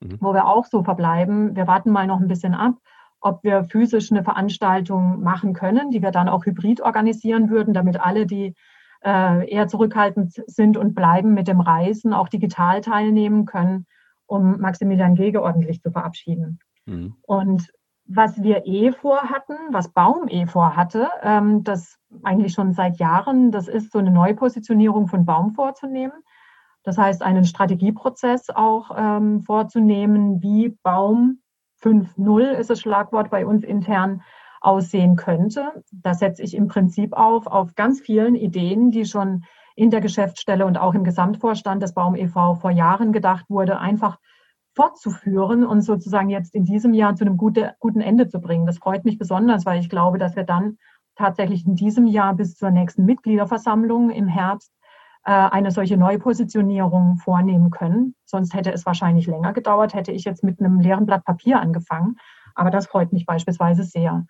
[0.00, 0.18] mhm.
[0.20, 1.56] wo wir auch so verbleiben.
[1.56, 2.74] Wir warten mal noch ein bisschen ab,
[3.20, 8.00] ob wir physisch eine Veranstaltung machen können, die wir dann auch hybrid organisieren würden, damit
[8.00, 8.54] alle, die
[9.02, 13.86] eher zurückhaltend sind und bleiben mit dem Reisen, auch digital teilnehmen können,
[14.26, 16.60] um Maximilian Gege ordentlich zu verabschieden.
[16.86, 17.14] Mhm.
[17.22, 17.72] Und
[18.12, 23.68] was wir eh vorhatten, was Baum eh vorhatte, ähm, das eigentlich schon seit Jahren, das
[23.68, 26.24] ist so eine Neupositionierung von Baum vorzunehmen.
[26.82, 31.40] Das heißt, einen Strategieprozess auch ähm, vorzunehmen, wie Baum
[31.82, 34.22] 5.0 ist das Schlagwort bei uns intern,
[34.60, 35.82] aussehen könnte.
[35.90, 39.44] Da setze ich im Prinzip auf, auf ganz vielen Ideen, die schon
[39.74, 42.56] in der Geschäftsstelle und auch im Gesamtvorstand des Baum e.V.
[42.56, 44.18] vor Jahren gedacht wurde, einfach
[44.74, 48.66] fortzuführen und sozusagen jetzt in diesem Jahr zu einem gute, guten Ende zu bringen.
[48.66, 50.76] Das freut mich besonders, weil ich glaube, dass wir dann
[51.16, 54.72] tatsächlich in diesem Jahr bis zur nächsten Mitgliederversammlung im Herbst
[55.24, 58.14] äh, eine solche Neupositionierung vornehmen können.
[58.24, 62.16] Sonst hätte es wahrscheinlich länger gedauert, hätte ich jetzt mit einem leeren Blatt Papier angefangen.
[62.54, 64.24] Aber das freut mich beispielsweise sehr.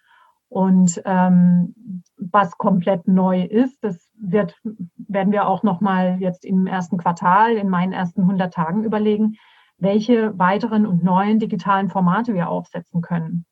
[0.50, 4.56] Und ähm, was komplett neu ist, das wird,
[4.96, 9.36] werden wir auch noch mal jetzt im ersten Quartal, in meinen ersten 100 Tagen überlegen,
[9.78, 13.46] welche weiteren und neuen digitalen Formate wir aufsetzen können.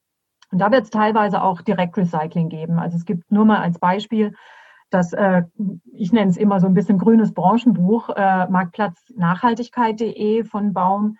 [0.51, 2.81] Und da wird es teilweise auch Direktrecycling geben.
[2.81, 4.35] Also es gibt nur mal als Beispiel
[4.91, 5.43] das, äh,
[5.93, 11.17] ich nenne es immer so ein bisschen grünes Branchenbuch, äh, Marktplatznachhaltigkeit.de von Baum,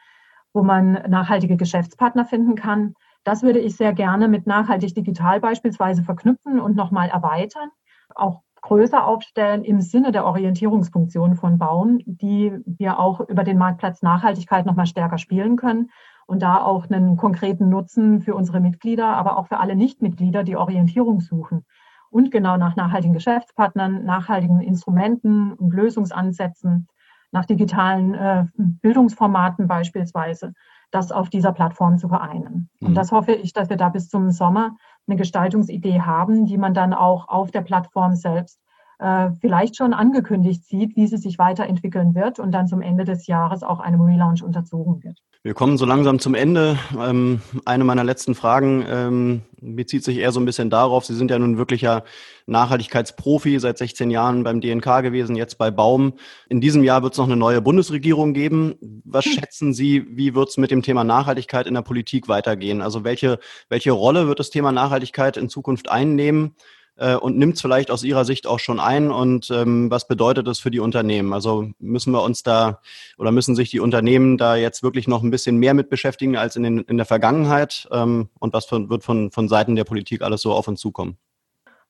[0.53, 2.95] wo man nachhaltige Geschäftspartner finden kann.
[3.29, 7.69] Das würde ich sehr gerne mit nachhaltig digital beispielsweise verknüpfen und nochmal erweitern,
[8.15, 14.01] auch größer aufstellen im Sinne der Orientierungsfunktion von Baum, die wir auch über den Marktplatz
[14.01, 15.91] Nachhaltigkeit nochmal stärker spielen können
[16.27, 20.57] und da auch einen konkreten Nutzen für unsere Mitglieder, aber auch für alle Nichtmitglieder, die
[20.57, 21.67] Orientierung suchen
[22.09, 26.89] und genau nach nachhaltigen Geschäftspartnern, nachhaltigen Instrumenten und Lösungsansätzen,
[27.31, 30.55] nach digitalen äh, Bildungsformaten beispielsweise
[30.91, 32.71] das auf dieser Plattform zu vereinen.
[32.81, 32.95] Und mhm.
[32.95, 36.95] das hoffe ich, dass wir da bis zum Sommer eine Gestaltungsidee haben, die man dann
[36.95, 38.61] auch auf der Plattform selbst
[38.99, 43.27] äh, vielleicht schon angekündigt sieht, wie sie sich weiterentwickeln wird und dann zum Ende des
[43.27, 45.23] Jahres auch einem Relaunch unterzogen wird.
[45.45, 46.77] Wir kommen so langsam zum Ende.
[46.99, 51.05] Ähm, eine meiner letzten Fragen ähm, bezieht sich eher so ein bisschen darauf.
[51.05, 52.03] Sie sind ja nun wirklicher
[52.47, 56.15] Nachhaltigkeitsprofi, seit 16 Jahren beim DNK gewesen, jetzt bei Baum.
[56.49, 58.75] In diesem Jahr wird es noch eine neue Bundesregierung geben.
[59.05, 59.33] Was hm.
[59.33, 62.83] schätzen Sie, wie wird es mit dem Thema Nachhaltigkeit in der Politik weitergehen?
[62.83, 66.57] Also welche, welche Rolle wird das Thema Nachhaltigkeit in Zukunft einnehmen?
[66.99, 70.47] Äh, und nimmt es vielleicht aus Ihrer Sicht auch schon ein und ähm, was bedeutet
[70.47, 71.33] das für die Unternehmen?
[71.33, 72.81] Also müssen wir uns da
[73.17, 76.57] oder müssen sich die Unternehmen da jetzt wirklich noch ein bisschen mehr mit beschäftigen als
[76.57, 80.23] in, den, in der Vergangenheit ähm, und was von, wird von, von Seiten der Politik
[80.23, 81.17] alles so auf uns zukommen?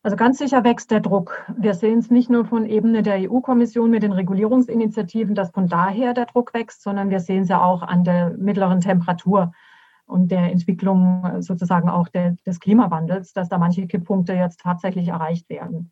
[0.04, 1.44] Also ganz sicher wächst der Druck.
[1.58, 6.14] Wir sehen es nicht nur von Ebene der EU-Kommission mit den Regulierungsinitiativen, dass von daher
[6.14, 9.52] der Druck wächst, sondern wir sehen es ja auch an der mittleren Temperatur
[10.08, 15.08] und der Entwicklung äh, sozusagen auch der, des Klimawandels, dass da manche Kipppunkte jetzt tatsächlich
[15.08, 15.90] erreicht werden.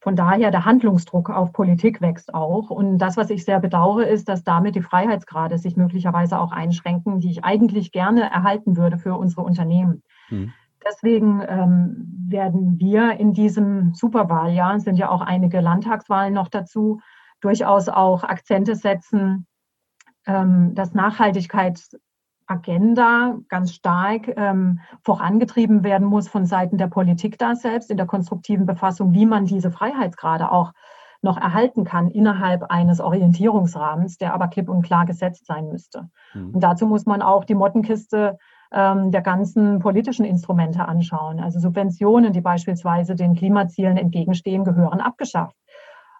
[0.00, 2.68] Von daher der Handlungsdruck auf Politik wächst auch.
[2.68, 7.20] Und das, was ich sehr bedauere, ist, dass damit die Freiheitsgrade sich möglicherweise auch einschränken,
[7.20, 10.02] die ich eigentlich gerne erhalten würde für unsere Unternehmen.
[10.28, 10.52] Mhm.
[10.86, 17.00] Deswegen ähm, werden wir in diesem Superwahljahr, sind ja auch einige Landtagswahlen noch dazu,
[17.40, 19.46] durchaus auch Akzente setzen,
[20.26, 21.80] ähm, dass Nachhaltigkeit
[22.46, 28.06] Agenda ganz stark ähm, vorangetrieben werden muss von Seiten der Politik da selbst in der
[28.06, 30.72] konstruktiven Befassung, wie man diese Freiheitsgrade auch
[31.22, 36.10] noch erhalten kann innerhalb eines Orientierungsrahmens, der aber klipp und klar gesetzt sein müsste.
[36.34, 36.50] Mhm.
[36.54, 38.38] Und dazu muss man auch die Mottenkiste
[38.70, 41.40] ähm, der ganzen politischen Instrumente anschauen.
[41.40, 45.56] Also Subventionen, die beispielsweise den Klimazielen entgegenstehen, gehören abgeschafft.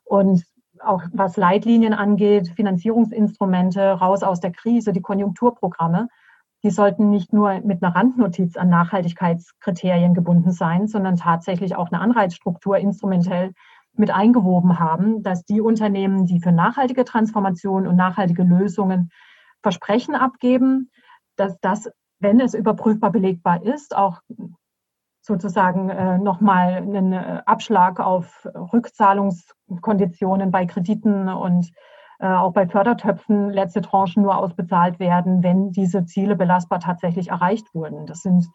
[0.04, 0.44] Und
[0.84, 6.08] auch was Leitlinien angeht, Finanzierungsinstrumente, raus aus der Krise, die Konjunkturprogramme,
[6.62, 12.00] die sollten nicht nur mit einer Randnotiz an Nachhaltigkeitskriterien gebunden sein, sondern tatsächlich auch eine
[12.00, 13.52] Anreizstruktur instrumentell
[13.96, 19.10] mit eingewoben haben, dass die Unternehmen, die für nachhaltige Transformation und nachhaltige Lösungen
[19.62, 20.90] Versprechen abgeben,
[21.36, 24.20] dass das, wenn es überprüfbar belegbar ist, auch
[25.24, 31.72] sozusagen äh, nochmal einen äh, Abschlag auf Rückzahlungskonditionen bei Krediten und
[32.18, 37.74] äh, auch bei Fördertöpfen letzte Tranchen nur ausbezahlt werden, wenn diese Ziele belastbar tatsächlich erreicht
[37.74, 38.04] wurden.
[38.04, 38.46] Das sind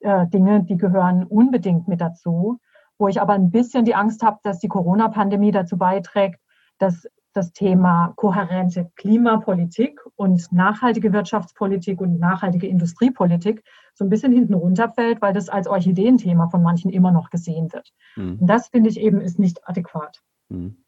[0.00, 2.58] äh, Dinge, die gehören unbedingt mit dazu,
[2.98, 6.40] wo ich aber ein bisschen die Angst habe, dass die Corona-Pandemie dazu beiträgt,
[6.78, 13.64] dass das Thema kohärente Klimapolitik und nachhaltige Wirtschaftspolitik und nachhaltige Industriepolitik
[13.94, 17.92] so ein bisschen hinten runterfällt, weil das als Orchideenthema von manchen immer noch gesehen wird.
[18.16, 18.38] Mhm.
[18.40, 20.20] Und das finde ich eben ist nicht adäquat.
[20.48, 20.82] Mhm.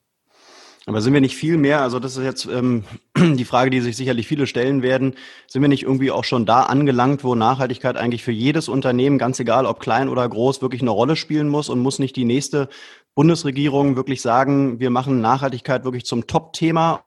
[0.86, 2.84] Aber sind wir nicht viel mehr, also das ist jetzt ähm,
[3.16, 5.14] die Frage, die sich sicherlich viele stellen werden,
[5.46, 9.38] sind wir nicht irgendwie auch schon da angelangt, wo Nachhaltigkeit eigentlich für jedes Unternehmen, ganz
[9.38, 12.68] egal ob klein oder groß, wirklich eine Rolle spielen muss und muss nicht die nächste
[13.14, 17.04] Bundesregierung wirklich sagen, wir machen Nachhaltigkeit wirklich zum Top-Thema?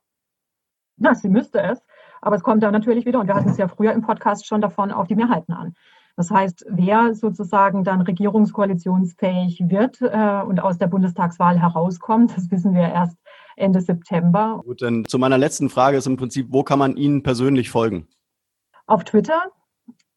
[0.97, 1.80] Ja, sie müsste es.
[2.21, 4.61] Aber es kommt da natürlich wieder, und wir hatten es ja früher im Podcast schon
[4.61, 5.76] davon, auf die Mehrheiten an.
[6.15, 12.73] Das heißt, wer sozusagen dann regierungskoalitionsfähig wird äh, und aus der Bundestagswahl herauskommt, das wissen
[12.73, 13.17] wir erst
[13.56, 14.62] Ende September.
[14.66, 18.08] Gut, dann zu meiner letzten Frage ist im Prinzip, wo kann man Ihnen persönlich folgen?
[18.88, 19.41] Auf Twitter,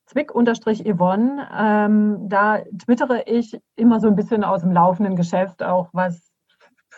[0.06, 1.48] Zwick-Yvonne.
[1.56, 6.28] Ähm, da twittere ich immer so ein bisschen aus dem laufenden Geschäft, auch was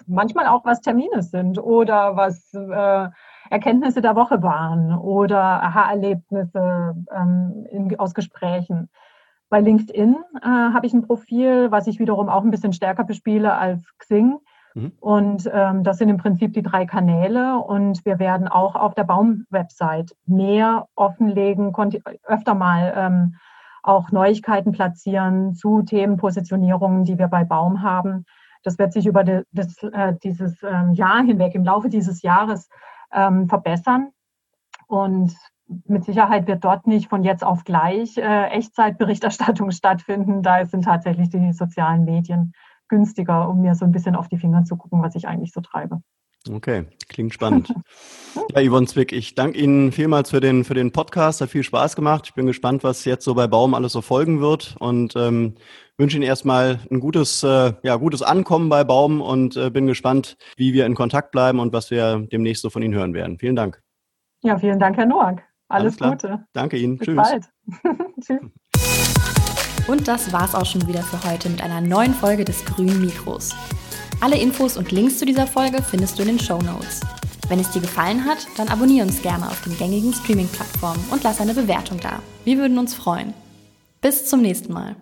[0.07, 3.09] manchmal auch was Termine sind oder was äh,
[3.51, 8.88] Erkenntnisse der Woche waren oder Aha-Erlebnisse ähm, aus Gesprächen.
[9.49, 13.55] Bei LinkedIn äh, habe ich ein Profil, was ich wiederum auch ein bisschen stärker bespiele
[13.55, 14.38] als Xing.
[14.74, 14.92] Mhm.
[15.00, 17.58] Und ähm, das sind im Prinzip die drei Kanäle.
[17.58, 21.74] Und wir werden auch auf der Baum-Website mehr offenlegen,
[22.24, 23.36] öfter mal ähm,
[23.82, 28.24] auch Neuigkeiten platzieren zu Themenpositionierungen, die wir bei Baum haben.
[28.62, 32.68] Das wird sich über das, äh, dieses ähm, Jahr hinweg, im Laufe dieses Jahres
[33.12, 34.10] ähm, verbessern.
[34.86, 35.34] Und
[35.86, 40.42] mit Sicherheit wird dort nicht von jetzt auf gleich äh, Echtzeitberichterstattung stattfinden.
[40.42, 42.52] Da sind tatsächlich die sozialen Medien
[42.91, 45.62] günstiger, um mir so ein bisschen auf die Finger zu gucken, was ich eigentlich so
[45.62, 46.03] treibe.
[46.49, 47.72] Okay, klingt spannend.
[48.55, 51.41] ja, Yvonne Zwick, ich danke Ihnen vielmals für den, für den Podcast.
[51.41, 52.26] Hat viel Spaß gemacht.
[52.26, 55.55] Ich bin gespannt, was jetzt so bei Baum alles so folgen wird und ähm,
[55.99, 60.38] wünsche Ihnen erstmal ein gutes, äh, ja, gutes Ankommen bei Baum und äh, bin gespannt,
[60.57, 63.38] wie wir in Kontakt bleiben und was wir demnächst so von Ihnen hören werden.
[63.38, 63.82] Vielen Dank.
[64.43, 65.43] Ja, vielen Dank, Herr Noack.
[65.68, 66.47] Alles, Alles Gute.
[66.55, 66.97] Danke Ihnen.
[66.97, 67.16] Bis Tschüss.
[67.16, 67.51] bald.
[68.20, 68.41] Tschüss.
[69.91, 73.51] Und das war's auch schon wieder für heute mit einer neuen Folge des Grünen Mikros.
[74.20, 77.01] Alle Infos und Links zu dieser Folge findest du in den Show Notes.
[77.49, 81.41] Wenn es dir gefallen hat, dann abonniere uns gerne auf den gängigen Streaming-Plattformen und lass
[81.41, 82.22] eine Bewertung da.
[82.45, 83.34] Wir würden uns freuen.
[84.01, 84.95] Bis zum nächsten Mal.